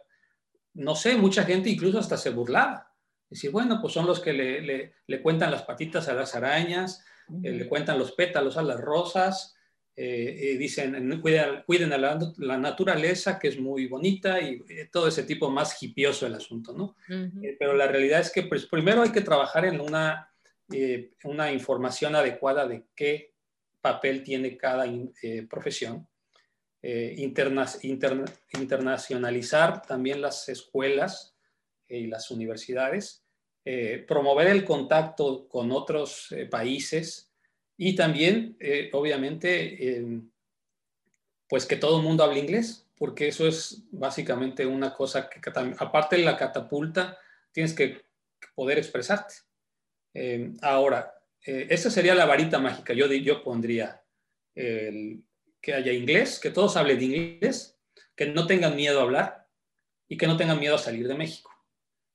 [0.75, 2.93] no sé, mucha gente incluso hasta se burlaba.
[3.29, 7.05] Decir, bueno, pues son los que le, le cuentan las patitas a las arañas,
[7.43, 9.55] eh, le cuentan los pétalos a las rosas,
[9.95, 15.25] eh, dicen, cuiden, cuiden a la, naturaleza, que es muy bonita, y eh, todo ese
[15.25, 16.97] tipo más hipioso el asunto, ¿no?
[17.59, 20.33] pero la realidad es que pues, primero hay que trabajar en una,
[21.25, 23.35] una información adecuada de qué
[23.93, 24.85] papel tiene cada
[25.49, 26.07] profesión.
[26.83, 31.35] internacionalizar también las escuelas
[31.89, 33.25] y las universidades
[33.71, 37.31] eh, promover el contacto con otros eh, países
[37.77, 40.03] y también, eh, obviamente,
[41.47, 45.39] pues que todo el mundo hable inglés, porque eso es básicamente una cosa que,
[45.79, 47.19] aparte de la catapulta,
[47.53, 48.07] tienes que
[48.55, 49.35] poder expresarte.
[50.63, 52.93] ahora, esa sería la varita mágica.
[52.93, 54.03] Yo, yo pondría
[54.55, 57.79] que haya inglés, que todos hablen de inglés,
[58.17, 59.49] que no tengan miedo a hablar
[60.09, 61.51] y que no tengan miedo a salir de México.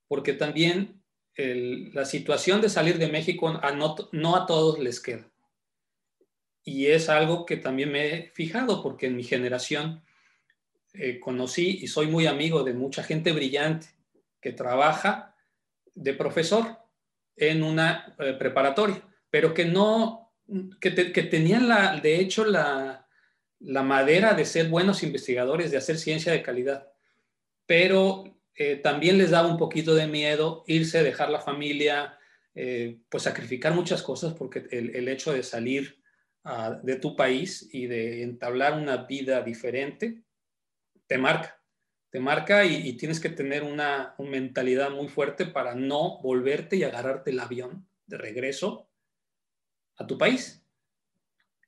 [0.06, 1.02] Porque también
[1.36, 3.60] la situación de salir de México
[4.12, 5.30] no, a todos les queda.
[6.62, 10.02] Y es algo que también me he fijado porque en mi generación
[10.94, 13.88] eh, conocí y soy muy amigo de mucha gente brillante
[14.40, 15.36] que trabaja
[15.94, 16.78] de profesor
[17.36, 19.02] en una eh, preparatoria,
[19.34, 20.32] pero que no,
[20.80, 23.08] que, tenían la, de hecho la,
[23.58, 26.92] la madera de ser buenos investigadores, de hacer ciencia de calidad,
[27.66, 32.16] pero eh, también les daba un poquito de miedo irse, dejar la familia,
[32.54, 36.00] eh, pues sacrificar muchas cosas porque el, hecho de salir
[36.44, 40.22] ah, de tu país y de entablar una vida diferente
[41.08, 41.60] te marca,
[42.10, 47.32] te marca y, tienes que tener una, mentalidad muy fuerte para no volverte y agarrarte
[47.32, 48.88] el avión de regreso
[49.96, 50.64] a tu país.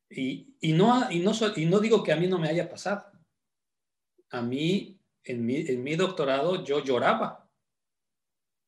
[0.08, 3.04] Y, y, no, y, no, y no digo que a mí no me haya pasado.
[4.30, 7.50] A mí en mi, doctorado yo lloraba.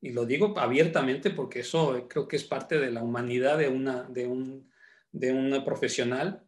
[0.00, 4.04] Y lo digo abiertamente porque eso creo que es parte de la humanidad de, una,
[4.04, 4.70] de, un,
[5.12, 6.44] de profesional,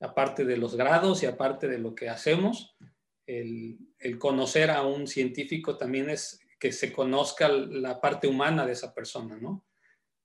[0.00, 2.76] aparte de los grados y aparte de lo que hacemos.
[3.26, 3.78] El,
[4.18, 9.36] conocer a un científico también es que se conozca la parte humana de esa persona,
[9.36, 9.65] ¿no?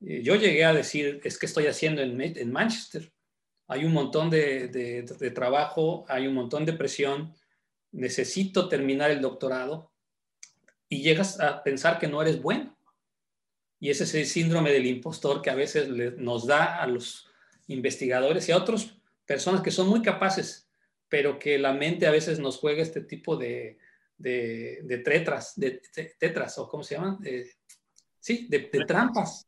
[0.06, 3.12] Eh, yo llegué a decir, es que estoy haciendo en, en Manchester.
[3.68, 7.34] Hay un montón de, de, trabajo, hay un montón de presión,
[7.92, 9.92] necesito terminar el doctorado
[10.90, 12.78] y llegas a pensar que no eres bueno.
[13.80, 15.88] Y ese es el síndrome del impostor que a veces
[16.18, 17.30] nos da a los
[17.68, 18.94] investigadores y a otras
[19.26, 20.70] personas que son muy capaces,
[21.08, 23.80] pero que la mente a veces nos juega este tipo de,
[24.18, 25.82] de, tetras, de,
[26.20, 27.20] tetras, o cómo se llaman,
[28.20, 29.48] sí, de, trampas.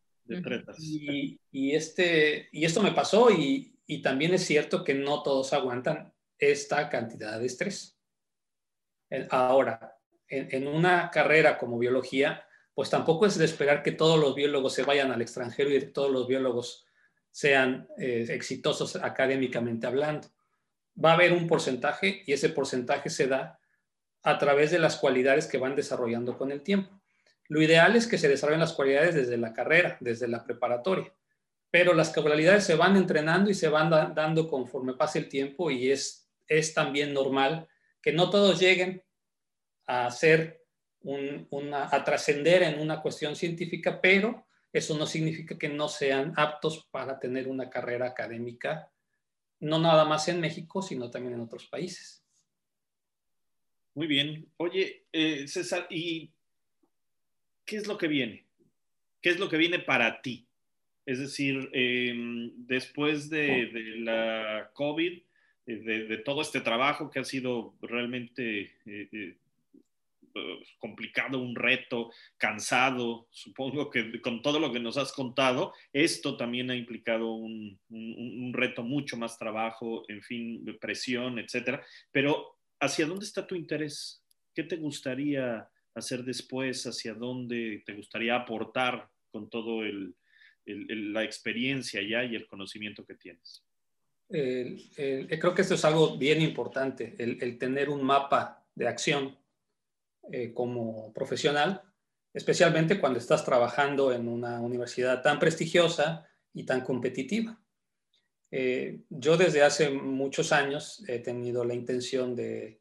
[0.79, 5.53] Y, y, este, y esto me pasó y, y también es cierto que no todos
[5.53, 7.97] aguantan esta cantidad de estrés.
[9.29, 14.73] Ahora, en, una carrera como biología, pues tampoco es de esperar que todos los biólogos
[14.73, 16.85] se vayan al extranjero y que todos los biólogos
[17.29, 20.27] sean eh, exitosos académicamente hablando.
[21.03, 23.59] Va a haber un porcentaje y ese porcentaje se da
[24.23, 27.02] a través de las cualidades que van desarrollando con el tiempo.
[27.49, 31.13] Lo ideal es que se desarrollen las cualidades desde la carrera, desde la preparatoria,
[31.69, 35.91] pero las cualidades se van entrenando y se van dando conforme pase el tiempo y
[35.91, 37.67] es, es también normal
[38.01, 39.03] que no todos lleguen
[39.87, 40.63] a ser
[41.91, 47.19] a trascender en una cuestión científica, pero eso no significa que no sean aptos para
[47.19, 48.89] tener una carrera académica,
[49.59, 52.23] no nada más en México, sino también en otros países.
[53.95, 54.51] Muy bien.
[54.57, 56.33] Oye, eh, César, ¿y
[57.65, 58.45] qué es lo que viene?
[59.21, 60.45] ¿Qué es lo que viene para ti?
[61.05, 65.21] Es decir, em, después de, la COVID,
[65.65, 68.73] de, todo este trabajo que ha sido realmente
[70.79, 73.27] complicado, un reto, cansado.
[73.31, 77.79] Supongo que con todo lo que nos has contado, esto también ha implicado un,
[78.53, 81.83] reto, mucho más trabajo, en fin, presión, etcétera.
[82.11, 84.23] Pero, ¿hacia dónde está tu interés?
[84.53, 86.85] ¿Qué te gustaría hacer después?
[86.85, 89.81] ¿Hacia dónde te gustaría aportar con todo
[90.65, 93.63] la experiencia ya y el conocimiento que tienes?
[94.29, 99.37] creo que esto es algo bien importante, el tener un mapa de acción
[100.31, 101.81] eh, como profesional,
[102.33, 107.59] especialmente cuando estás trabajando en una universidad tan prestigiosa y tan competitiva.
[108.49, 112.79] Eh, yo desde hace muchos años he tenido la intención de,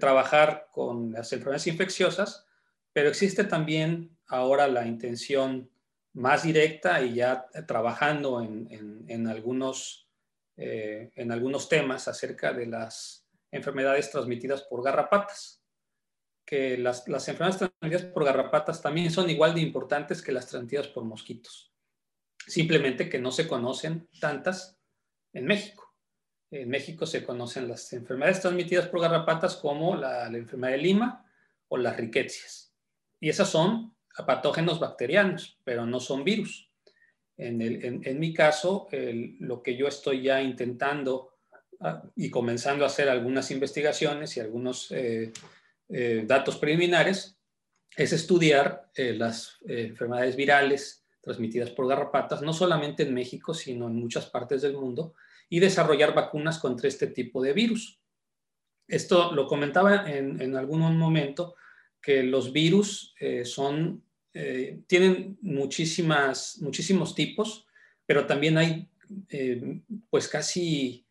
[0.00, 2.46] trabajar con las enfermedades infecciosas,
[2.92, 5.70] pero existe también ahora la intención
[6.12, 10.08] más directa y ya trabajando en, algunos,
[10.56, 15.60] eh, en algunos temas acerca de las enfermedades transmitidas por garrapatas
[16.50, 21.04] que las, enfermedades transmitidas por garrapatas también son igual de importantes que las transmitidas por
[21.04, 21.72] mosquitos.
[22.44, 24.76] Simplemente que no se conocen tantas
[25.32, 25.94] en México.
[26.50, 31.24] En México se conocen las enfermedades transmitidas por garrapatas como la, enfermedad de Lima
[31.68, 32.69] o las riquecias.
[33.20, 33.94] Y esas son
[34.26, 36.68] patógenos bacterianos, pero no son virus.
[37.36, 38.88] En, mi caso,
[39.38, 41.36] lo que yo estoy ya intentando
[41.80, 45.32] ah, y comenzando a hacer algunas investigaciones y algunos eh,
[45.88, 47.38] eh, datos preliminares
[47.96, 53.96] es estudiar eh, las enfermedades virales transmitidas por garrapatas, no solamente en México, sino en
[53.96, 55.14] muchas partes del mundo,
[55.48, 58.00] y desarrollar vacunas contra este tipo de virus.
[58.86, 61.54] Esto lo comentaba en, algún momento,
[62.02, 64.02] que los virus son,
[64.86, 67.66] tienen muchísimas, muchísimos tipos,
[68.06, 68.88] pero también hay,
[70.08, 71.06] pues casi,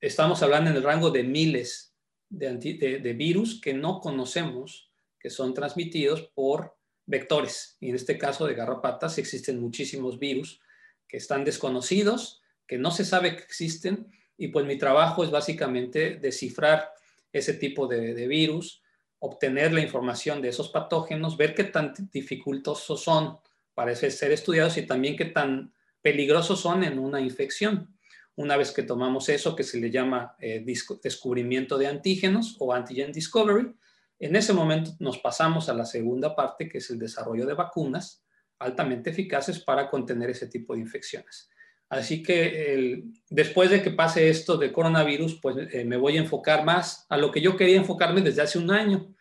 [0.00, 1.92] estamos hablando en el rango de miles
[2.32, 6.76] de, virus que no conocemos, que son transmitidos por
[7.06, 7.76] vectores.
[7.80, 10.60] Y en este caso de garrapatas existen muchísimos virus
[11.06, 16.16] que están desconocidos, que no se sabe que existen, y pues mi trabajo es básicamente
[16.16, 16.90] descifrar
[17.32, 18.81] ese tipo de virus,
[19.24, 23.38] obtener la información de esos patógenos, ver qué tan dificultosos son
[23.72, 27.96] para ser estudiados y también qué tan peligrosos son en una infección.
[28.34, 30.64] Una vez que tomamos eso que se le llama eh,
[31.02, 33.72] descubrimiento de antígenos o antigen discovery,
[34.18, 38.24] en ese momento nos pasamos a la segunda parte que es el desarrollo de vacunas
[38.58, 41.48] altamente eficaces para contener ese tipo de infecciones.
[41.92, 46.64] Así que después de que pase esto de coronavirus, pues eh, me voy a enfocar
[46.64, 49.14] más a lo que yo quería enfocarme desde hace un año,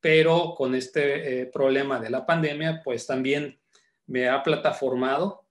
[0.00, 3.58] pero con este eh, problema de la pandemia, pues también
[4.06, 5.44] me ha plataformado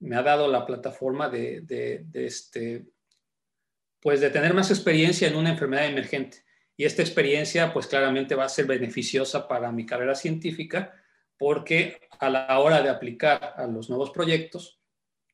[0.00, 2.86] me ha dado la plataforma de, este,
[4.00, 6.38] pues de tener más experiencia en una enfermedad emergente.
[6.76, 10.94] Y esta experiencia, pues claramente va a ser beneficiosa para mi carrera científica,
[11.36, 14.79] porque a la hora de aplicar a los nuevos proyectos,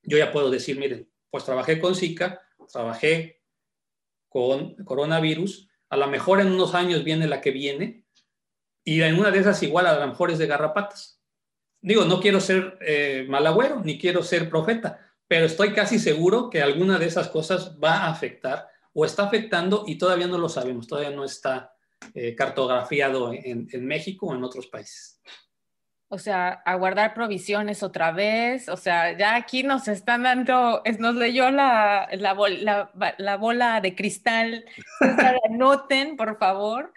[0.07, 2.41] yo ya puedo decir, miren, pues trabajé con Zika,
[2.73, 3.43] trabajé
[4.29, 8.07] con coronavirus, a lo mejor en unos años viene la que viene,
[8.85, 11.17] y en una de esas igual a lo mejor es de garrapatas
[11.87, 14.99] digo, no quiero ser eh, malagüero ni quiero ser profeta,
[15.29, 19.85] pero estoy casi seguro que alguna de esas cosas va a afectar o está afectando
[19.87, 21.73] y todavía no lo sabemos, todavía no está
[22.13, 25.21] eh, cartografiado en, México o en otros países.
[26.09, 31.51] O sea, aguardar provisiones otra vez, o sea, ya aquí nos están dando, nos leyó
[31.51, 34.65] la, la, la bola de cristal,
[35.51, 36.93] anoten, por favor.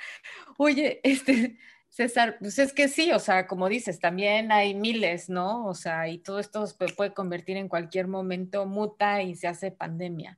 [0.58, 1.58] Oye, este,
[1.90, 5.66] César, pues es que sí, o sea, como dices, también hay miles, ¿no?
[5.66, 9.72] O sea, y todo esto se puede convertir en cualquier momento, muta y se hace
[9.72, 10.38] pandemia.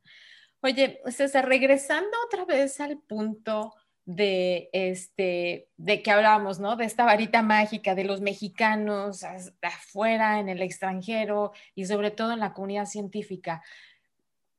[0.62, 6.76] Oye, César, regresando otra vez al punto de este de que hablábamos, ¿no?
[6.76, 9.24] De esta varita mágica de los mexicanos
[9.62, 13.64] afuera, en el extranjero y sobre todo en la comunidad científica.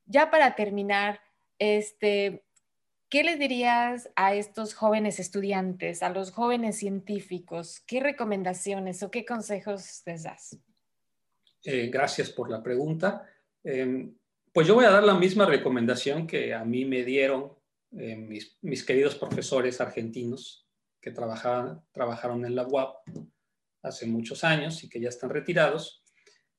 [0.05, 1.21] Ya para terminar,
[1.59, 2.43] este,
[3.13, 7.79] ¿Qué le dirías a estos jóvenes estudiantes, a los jóvenes científicos?
[7.85, 10.57] ¿Qué recomendaciones o qué consejos les das?
[11.63, 13.29] Eh, gracias por la pregunta.
[13.63, 14.15] Em,
[14.51, 17.53] pues yo voy a dar la misma recomendación que a mí me dieron
[17.97, 18.15] eh,
[18.61, 20.67] mis, queridos profesores argentinos
[21.01, 23.07] que trabajaban, trabajaron en la UAP
[23.81, 26.03] hace muchos años y que ya están retirados.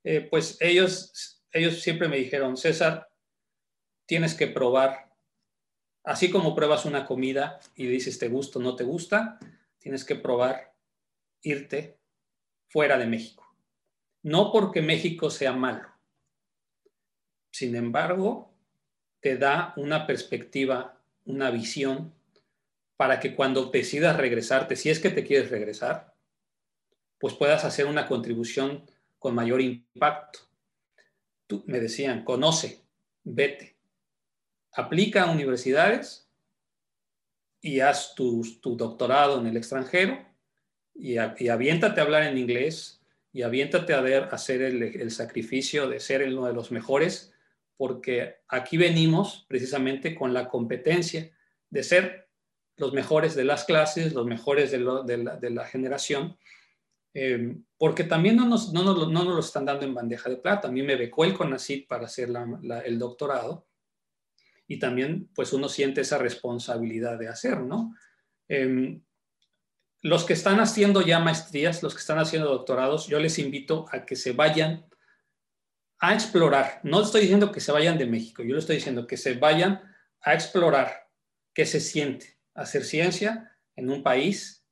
[0.03, 3.09] Eh, pues ellos, ellos siempre me dijeron, César,
[4.07, 5.05] tienes que probar
[6.05, 9.39] Así como pruebas una comida y dices te gusta o no te gusta,
[9.79, 10.75] tienes que probar
[11.41, 11.99] irte
[12.69, 13.57] fuera de México.
[14.23, 15.89] No porque México sea malo.
[17.51, 18.55] Sin embargo,
[19.21, 20.94] te da una perspectiva
[21.25, 22.13] una visión
[22.97, 26.15] para que cuando decidas regresarte, si es que te quieres regresar,
[27.19, 28.85] pues puedas hacer una contribución
[29.19, 30.41] con mayor impacto.
[31.47, 32.85] Tú, me decían, conoce,
[33.25, 33.77] vete,
[34.73, 36.29] aplica a universidades
[37.61, 40.25] y haz tu, doctorado en el extranjero
[40.95, 43.01] y, aviéntate a hablar en inglés
[43.33, 47.34] y aviéntate a, hacer el, el sacrificio de ser uno de los mejores,
[47.77, 51.31] porque aquí venimos precisamente con la competencia
[51.71, 52.29] de ser
[52.77, 56.37] los mejores de las clases, los mejores de, la, generación,
[57.15, 60.69] eh, porque también no nos, no, no, nos, lo están dando en bandeja de plata.
[60.69, 62.31] A mí me becó el CONACYT para hacer
[62.85, 63.67] el doctorado
[64.67, 67.95] y también pues uno siente esa responsabilidad de hacer, ¿no?
[68.49, 69.03] Em,
[70.03, 74.05] los que están haciendo ya maestrías, los que están haciendo doctorados, yo les invito a
[74.05, 74.87] que se vayan
[75.99, 76.81] a explorar.
[76.83, 79.81] No estoy diciendo que se vayan de México, yo le estoy diciendo que se vayan
[80.21, 81.09] a explorar
[81.53, 84.65] qué se siente, hacer ciencia en un país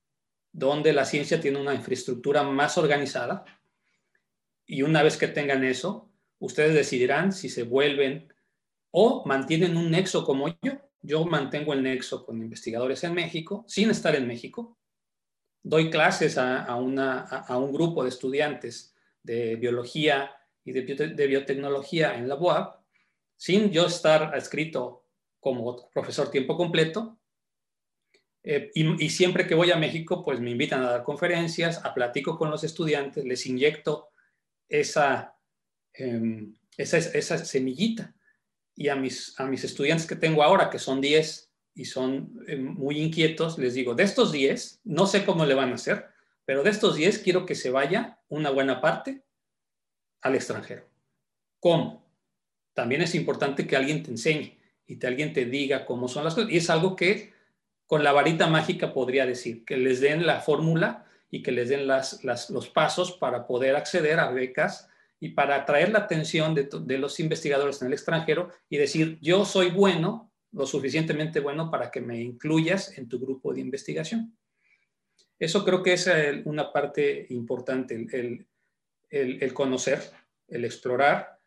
[0.52, 3.44] donde la ciencia tiene una infraestructura más organizada.
[4.66, 8.32] Y una vez que tengan eso, ustedes decidirán si se vuelven
[8.90, 10.72] o mantienen un nexo como yo.
[11.00, 14.78] Yo mantengo el nexo con investigadores en México, sin estar en México.
[15.64, 20.30] Doy clases a, un grupo de estudiantes de biología
[20.64, 22.80] y de, biotecnología en la UAP,
[23.36, 25.06] sin yo estar escrito
[25.40, 27.18] como profesor tiempo completo,
[28.44, 32.36] eh, y, siempre que voy a México, pues me invitan a dar conferencias, a platico
[32.36, 34.08] con los estudiantes, les inyecto
[34.68, 35.36] esa,
[35.92, 38.14] em, esa, esa, semillita.
[38.74, 42.64] Y a mis, a mis estudiantes que tengo ahora, que son 10 y son em,
[42.64, 46.06] muy inquietos, les digo, de estos 10, no sé cómo le van a hacer,
[46.44, 49.22] pero de estos 10 quiero que se vaya una buena parte
[50.22, 50.84] al extranjero.
[51.60, 52.02] ¿Cómo?
[52.72, 56.34] También es importante que alguien te enseñe y que alguien te diga cómo son las
[56.34, 56.50] cosas.
[56.50, 57.32] Y es algo que
[57.86, 61.86] con la varita mágica podría decir, que les den la fórmula y que les den
[61.86, 64.88] los pasos para poder acceder a becas
[65.20, 69.70] y para atraer la atención de, los investigadores en el extranjero y decir, yo soy
[69.70, 74.36] bueno, lo suficientemente bueno para que me incluyas en tu grupo de investigación.
[75.38, 76.10] Eso creo que es
[76.44, 77.94] una parte importante,
[79.12, 80.02] el, conocer,
[80.48, 81.38] el explorar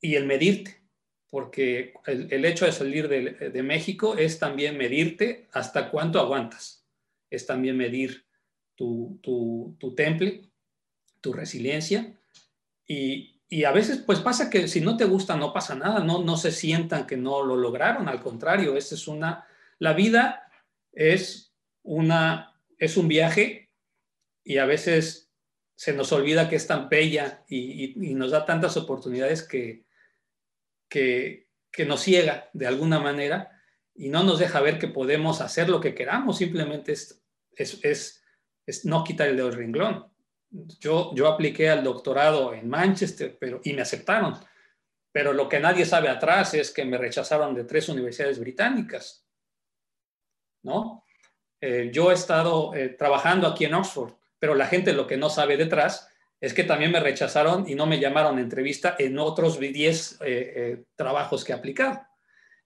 [0.00, 0.82] y el medirte
[1.32, 6.86] porque el, hecho de salir de, México es también medirte hasta cuánto aguantas,
[7.30, 8.26] es también medir
[8.76, 9.18] tu,
[9.96, 10.50] temple,
[11.22, 12.14] tu resiliencia
[12.86, 13.30] y,
[13.64, 16.52] a veces pues pasa que si no te gusta no pasa nada, no, no se
[16.52, 19.46] sientan que no lo lograron, al contrario, esa es una,
[19.78, 20.50] la vida
[20.92, 23.70] es una, es un viaje
[24.44, 25.31] y a veces
[25.82, 29.84] se nos olvida que es tan bella y nos da tantas oportunidades que,
[30.88, 31.48] que,
[31.84, 33.60] nos ciega de alguna manera
[33.92, 37.20] y no nos deja ver que podemos hacer lo que queramos, simplemente es,
[37.56, 38.22] es,
[38.64, 40.06] es, no quitar el renglón.
[40.78, 44.38] Yo, yo apliqué al doctorado en Manchester pero, y me aceptaron,
[45.10, 49.26] pero lo que nadie sabe atrás es que me rechazaron de tres universidades británicas,
[50.62, 51.04] ¿no?
[51.60, 55.30] Eh, yo he estado eh, trabajando aquí en Oxford, pero la gente lo que no
[55.30, 56.08] sabe detrás
[56.40, 60.16] es que también me rechazaron y no me llamaron a entrevista en otros 10 eh,
[60.24, 62.04] eh, trabajos que he aplicado.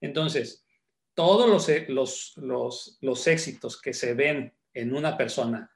[0.01, 0.65] Entonces,
[1.13, 5.71] todos los, eh, los, los, los, éxitos que se ven en una persona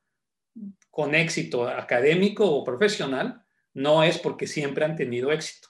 [0.90, 3.46] con éxito académico o profesional
[3.76, 5.68] no es porque siempre han tenido éxito.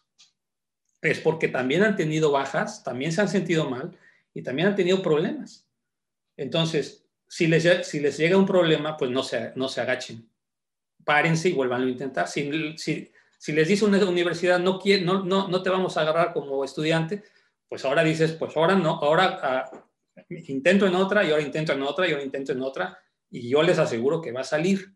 [1.01, 3.99] Es porque también han tenido bajas, también se han sentido mal
[4.34, 5.67] y también han tenido problemas.
[6.38, 7.01] Entonces,
[7.32, 10.29] si les, si les llega un problema, pues no se, no se agachen
[11.03, 12.27] párense y vuelvan a intentar.
[12.27, 16.63] Si, si, les dice una universidad, no, no, no, no te vamos a agarrar como
[16.63, 17.23] estudiante,
[17.67, 19.88] pues ahora dices, pues ahora no, ahora ah,
[20.29, 23.63] intento en otra y ahora intento en otra y ahora intento en otra y yo
[23.63, 24.93] les aseguro que va a salir,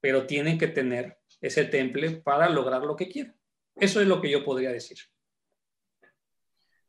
[0.00, 3.36] pero tienen que tener ese temple para lograr lo que quieren.
[3.76, 4.98] Eso es lo que yo podría decir.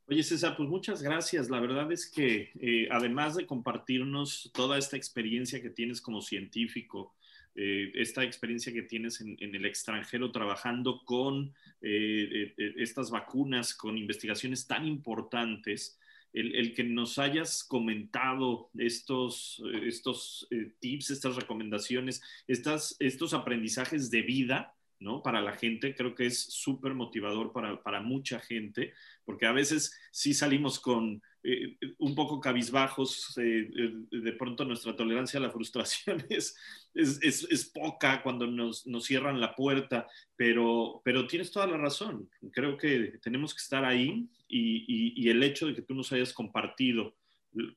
[0.08, 1.50] Oye, César, pues muchas gracias.
[1.50, 7.16] La verdad es que eh, además de compartirnos toda esta experiencia que tienes como científico,
[7.56, 14.68] eh, esta experiencia que tienes en, el extranjero trabajando con eh, estas vacunas, con investigaciones
[14.68, 15.98] tan importantes,
[16.34, 20.48] el, que nos hayas comentado estos, estos
[20.82, 25.22] tips, estas recomendaciones, estas, estos aprendizajes de vida, ¿no?
[25.22, 28.94] Para la gente, creo que es súper motivador para, para mucha gente,
[29.24, 34.96] porque a veces sí salimos con eh, un poco cabizbajos, eh, eh, de pronto nuestra
[34.96, 36.56] tolerancia a la frustración es,
[36.96, 42.28] es, poca cuando nos, nos, cierran la puerta, pero, pero tienes toda la razón.
[42.52, 46.34] Creo que tenemos que estar ahí y, y, el hecho de que tú nos hayas
[46.34, 47.16] compartido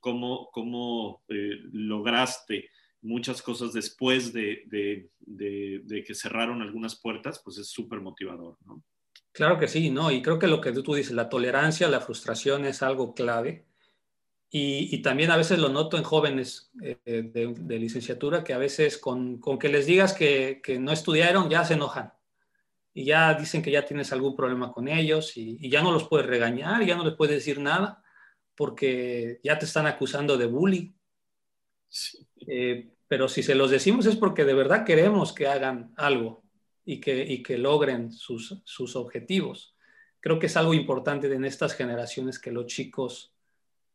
[0.01, 2.71] cómo, cómo lograste
[3.03, 4.65] muchas cosas después de,
[5.21, 8.57] de, que cerraron algunas puertas, pues es súper motivador.
[9.33, 10.11] Claro que sí, ¿no?
[10.11, 13.67] Y creo que lo que tú dices, la tolerancia, la frustración es algo clave.
[14.51, 19.39] Y, también a veces lo noto en jóvenes eh, de, licenciatura que a veces con,
[19.39, 22.15] con que les digas que, que, no estudiaron ya se enojan
[22.95, 26.09] y ya dicen que ya tienes algún problema con ellos y, y, ya no los
[26.09, 28.03] puedes regañar, ya no les puedes decir nada
[28.59, 30.93] porque ya te están acusando de bullying.
[32.47, 36.45] Eh, pero si se los decimos es porque de verdad queremos que hagan algo
[36.85, 39.75] y que, y que logren sus, sus objetivos.
[40.21, 43.35] Creo que es algo importante en estas generaciones que los chicos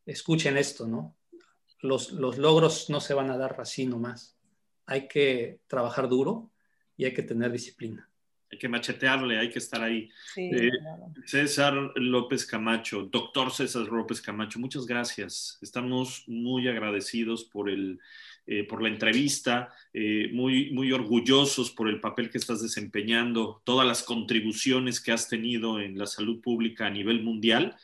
[0.05, 1.17] escuchen esto, ¿no?
[1.81, 4.37] Los, los logros no se van a dar así nomás.
[4.85, 6.51] Hay que trabajar duro
[6.95, 8.12] y hay que tener disciplina
[8.53, 10.09] hay que machetearle, hay que estar ahí.
[10.35, 10.69] Eh,
[11.25, 15.57] César López Camacho, doctor César López Camacho, muchas gracias.
[15.61, 17.99] Estamos muy agradecidos por, el,
[18.45, 23.87] eh, por la entrevista, eh, muy, muy orgullosos por el papel que estás desempeñando, todas
[23.87, 27.75] las contribuciones que has tenido en la salud pública a nivel mundial.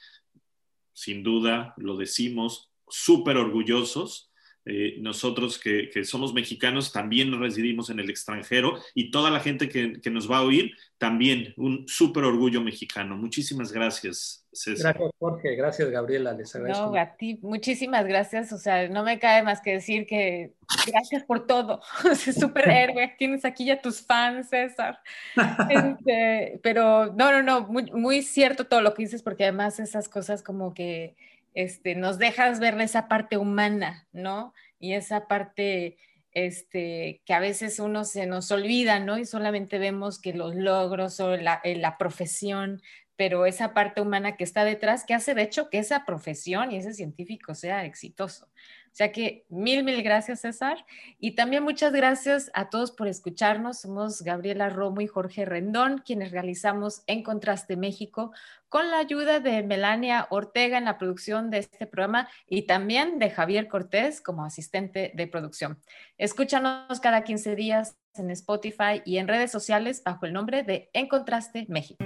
[0.93, 4.28] Sin duda, lo decimos, súper orgullosos.
[4.65, 9.99] Eh, nosotros que, somos mexicanos también residimos en el extranjero y toda la gente que,
[10.11, 13.15] nos va a oír también un súper orgullo mexicano.
[13.15, 14.95] Muchísimas gracias, César.
[14.95, 15.55] Gracias, Jorge.
[15.55, 16.33] Gracias, Gabriela.
[16.33, 16.91] Les agradezco.
[16.91, 18.51] No, a ti, muchísimas gracias.
[18.51, 20.53] O sea, no me cabe más que decir que
[20.85, 21.81] gracias por todo.
[22.11, 23.15] Es súper héroe.
[23.17, 24.99] Tienes aquí ya tus fans, César.
[25.69, 30.09] Este, pero no, no, no, muy, muy cierto todo lo que dices, porque además esas
[30.09, 31.15] cosas como que
[31.59, 34.53] este, nos dejas ver esa parte humana, ¿no?
[34.79, 35.97] Y esa parte
[36.31, 39.17] este, que a veces uno se nos olvida, ¿no?
[39.17, 42.81] Y solamente vemos que los logros o la, eh, la, profesión,
[43.17, 46.77] pero esa parte humana que está detrás, que hace de hecho que esa profesión y
[46.77, 48.47] ese científico sea exitoso.
[48.91, 50.85] O sea que mil, mil gracias, César.
[51.19, 53.79] Y también muchas gracias a todos por escucharnos.
[53.79, 58.31] Somos Gabriela Romo y Jorge Rendón, quienes realizamos En Contraste México,
[58.67, 63.29] con la ayuda de Melania Ortega en la producción de este programa y también de
[63.29, 65.79] Javier Cortés como asistente de producción.
[66.17, 71.07] Escúchanos cada 15 días en Spotify y en redes sociales bajo el nombre de En
[71.07, 72.03] Contraste México.